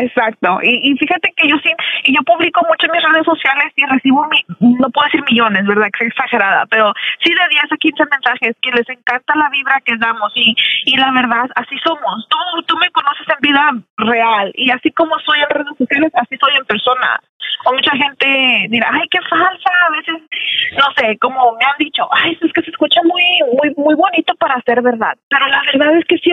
Exacto. 0.00 0.60
Y, 0.62 0.96
fíjate 0.96 1.32
que 1.36 1.48
yo 1.48 1.56
sí, 1.62 1.70
y 2.04 2.14
yo 2.14 2.22
publico 2.22 2.62
mucho 2.66 2.86
en 2.86 2.92
mis 2.92 3.02
redes 3.02 3.24
sociales 3.24 3.72
y 3.76 3.84
recibo, 3.84 4.26
no 4.60 4.88
puedo 4.90 5.04
decir 5.06 5.22
millones, 5.28 5.66
¿verdad? 5.66 5.88
Que 5.92 6.06
es 6.06 6.12
exagerada, 6.12 6.64
pero 6.70 6.92
sí 7.22 7.30
de 7.30 7.48
10 7.50 7.72
a 7.72 7.76
15 7.76 8.04
mensajes 8.10 8.56
que 8.62 8.70
les 8.70 8.88
encanta 8.88 9.34
la 9.36 9.50
vibra 9.50 9.80
que 9.84 9.96
damos 9.98 10.32
y, 10.34 10.54
y 10.86 10.96
la 10.96 11.10
verdad, 11.12 11.50
así 11.54 11.76
somos. 11.84 12.26
Tú, 12.28 12.62
tú 12.66 12.76
me 12.78 12.90
conoces 12.90 13.26
en 13.28 13.40
vida 13.40 13.70
real 13.98 14.52
y 14.54 14.70
así 14.70 14.90
como 14.92 15.18
soy 15.18 15.38
en 15.40 15.50
redes 15.50 15.76
sociales, 15.76 16.12
así 16.14 16.36
soy 16.40 16.52
en 16.56 16.64
persona. 16.64 17.20
O 17.66 17.72
mucha 17.72 17.92
gente 17.92 18.66
dirá, 18.68 18.88
ay, 18.92 19.06
qué 19.10 19.18
falsa, 19.28 19.70
a 19.86 19.90
veces, 19.90 20.22
no 20.76 20.84
sé, 20.96 21.18
como 21.18 21.52
me 21.56 21.64
han 21.64 21.78
dicho, 21.78 22.08
ay, 22.12 22.38
es 22.40 22.52
que 22.52 22.62
se 22.62 22.70
escucha 22.70 23.00
muy, 23.04 23.22
muy, 23.52 23.74
muy 23.76 23.94
bonito 23.94 24.34
para 24.36 24.60
ser 24.62 24.82
verdad. 24.82 25.16
Pero 25.28 25.46
la 25.46 25.62
verdad 25.72 25.98
es 25.98 26.04
que 26.06 26.18
sí, 26.18 26.30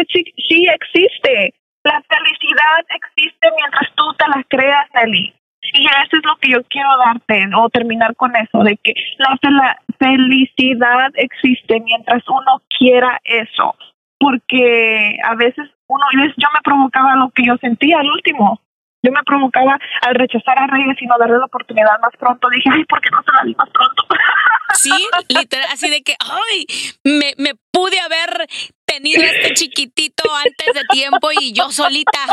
sí 0.48 0.66
existe 0.74 1.54
la 1.88 2.04
felicidad 2.10 2.84
existe 2.90 3.48
mientras 3.56 3.90
tú 3.96 4.04
te 4.18 4.28
la 4.28 4.44
creas, 4.48 4.88
Nelly. 4.94 5.34
Y 5.74 5.86
eso 5.86 6.18
es 6.18 6.26
lo 6.26 6.36
que 6.38 6.52
yo 6.52 6.64
quiero 6.70 6.90
darte, 6.98 7.50
o 7.56 7.70
terminar 7.70 8.16
con 8.16 8.36
eso, 8.36 8.60
de 8.64 8.78
que 8.78 8.94
la, 9.18 9.78
felicidad 10.00 11.12
existe 11.16 11.80
mientras 11.80 12.24
uno 12.28 12.62
quiera 12.78 13.20
eso. 13.24 13.76
Porque 14.20 15.18
a 15.24 15.36
veces 15.36 15.70
uno, 15.88 16.06
yo 16.14 16.48
me 16.54 16.62
provocaba 16.64 17.16
lo 17.16 17.30
que 17.30 17.46
yo 17.46 17.58
sentía 17.58 18.00
al 18.00 18.12
último. 18.12 18.60
Yo 19.04 19.12
me 19.12 19.24
provocaba 19.24 19.78
al 20.02 20.16
rechazar 20.16 20.58
a 20.58 20.68
Reyes 20.68 20.98
y 21.02 21.06
no 21.06 21.18
darle 21.18 21.38
la 21.38 21.46
oportunidad 21.46 22.00
más 22.02 22.12
pronto. 22.18 22.50
Dije, 22.50 22.70
ay, 22.72 22.84
¿por 22.86 23.00
qué 23.02 23.10
no 23.12 23.24
se 23.24 23.32
la 23.32 23.44
di 23.44 23.56
más 23.56 23.70
pronto? 23.70 24.04
Sí, 24.74 24.92
literal, 25.30 25.68
así 25.72 25.90
de 25.90 26.02
que, 26.02 26.16
ay, 26.20 26.66
me, 27.04 27.34
me 27.38 27.54
pude 27.72 28.00
haber 28.00 28.48
tenido 28.88 29.22
este 29.22 29.54
chiquitito 29.54 30.24
antes 30.36 30.74
de 30.74 30.82
tiempo 30.92 31.30
y 31.40 31.52
yo 31.52 31.72
solita. 31.72 32.26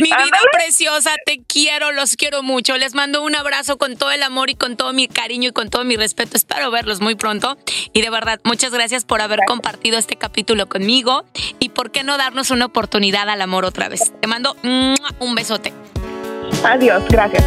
Mi 0.00 0.08
vida 0.08 0.40
preciosa, 0.52 1.10
te 1.24 1.42
quiero, 1.46 1.92
los 1.92 2.16
quiero 2.16 2.42
mucho. 2.42 2.76
Les 2.76 2.94
mando 2.94 3.22
un 3.22 3.36
abrazo 3.36 3.78
con 3.78 3.96
todo 3.96 4.10
el 4.10 4.22
amor 4.22 4.50
y 4.50 4.54
con 4.54 4.76
todo 4.76 4.92
mi 4.92 5.06
cariño 5.06 5.50
y 5.50 5.52
con 5.52 5.70
todo 5.70 5.84
mi 5.84 5.96
respeto. 5.96 6.36
Espero 6.36 6.70
verlos 6.70 7.00
muy 7.00 7.14
pronto. 7.14 7.56
Y 7.92 8.00
de 8.00 8.10
verdad, 8.10 8.40
muchas 8.44 8.72
gracias 8.72 9.04
por 9.04 9.20
haber 9.20 9.40
compartido 9.46 9.98
este 9.98 10.16
capítulo 10.16 10.68
conmigo. 10.68 11.24
Y 11.58 11.68
por 11.68 11.92
qué 11.92 12.02
no 12.02 12.16
darnos 12.16 12.50
una 12.50 12.64
oportunidad 12.66 13.28
al 13.28 13.42
amor 13.42 13.64
otra 13.64 13.88
vez. 13.88 14.12
Te 14.20 14.26
mando 14.26 14.56
un 14.62 15.34
besote. 15.34 15.72
Adiós, 16.64 17.04
gracias. 17.08 17.44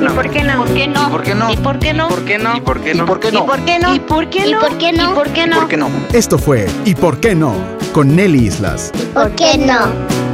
Qué 0.00 0.08
no? 0.08 0.14
¿Por 0.14 0.30
qué 0.30 0.86
no? 0.86 1.10
¿Por 1.10 1.22
qué 1.22 1.34
no? 1.34 1.50
¿Y 1.52 1.56
por 1.56 1.78
qué 1.78 1.92
no? 1.92 2.08
¿Por 2.08 2.24
qué 2.24 2.38
no? 2.38 2.56
¿Y 2.56 2.60
por 2.60 2.80
qué 2.80 2.94
no? 2.94 3.04
¿Y 3.04 3.10
por 3.10 3.20
qué 3.20 3.32
no? 3.32 3.44
¿Y 3.44 3.50
por 3.50 3.64
qué 3.64 3.78
no? 3.78 3.94
¿Y 3.94 4.00
por 4.00 4.30
qué 4.30 4.42
no? 4.48 4.64
¿Y 4.64 4.70
por 4.70 4.78
qué 4.78 4.92
no? 4.92 5.10
¿Y 5.12 5.14
por 5.14 5.28
qué 5.32 5.46
no? 5.46 5.56
¿Y 5.56 5.60
por 5.60 5.68
qué 5.68 5.76
no? 5.76 5.90
Esto 6.12 6.38
fue 6.38 6.66
¿Y 6.84 6.94
por 6.94 7.18
qué 7.20 7.34
no? 7.34 7.54
con 7.92 8.14
Nelly 8.14 8.46
Islas. 8.46 8.92
¿Por 9.12 9.30
qué 9.32 9.58
no? 9.58 10.29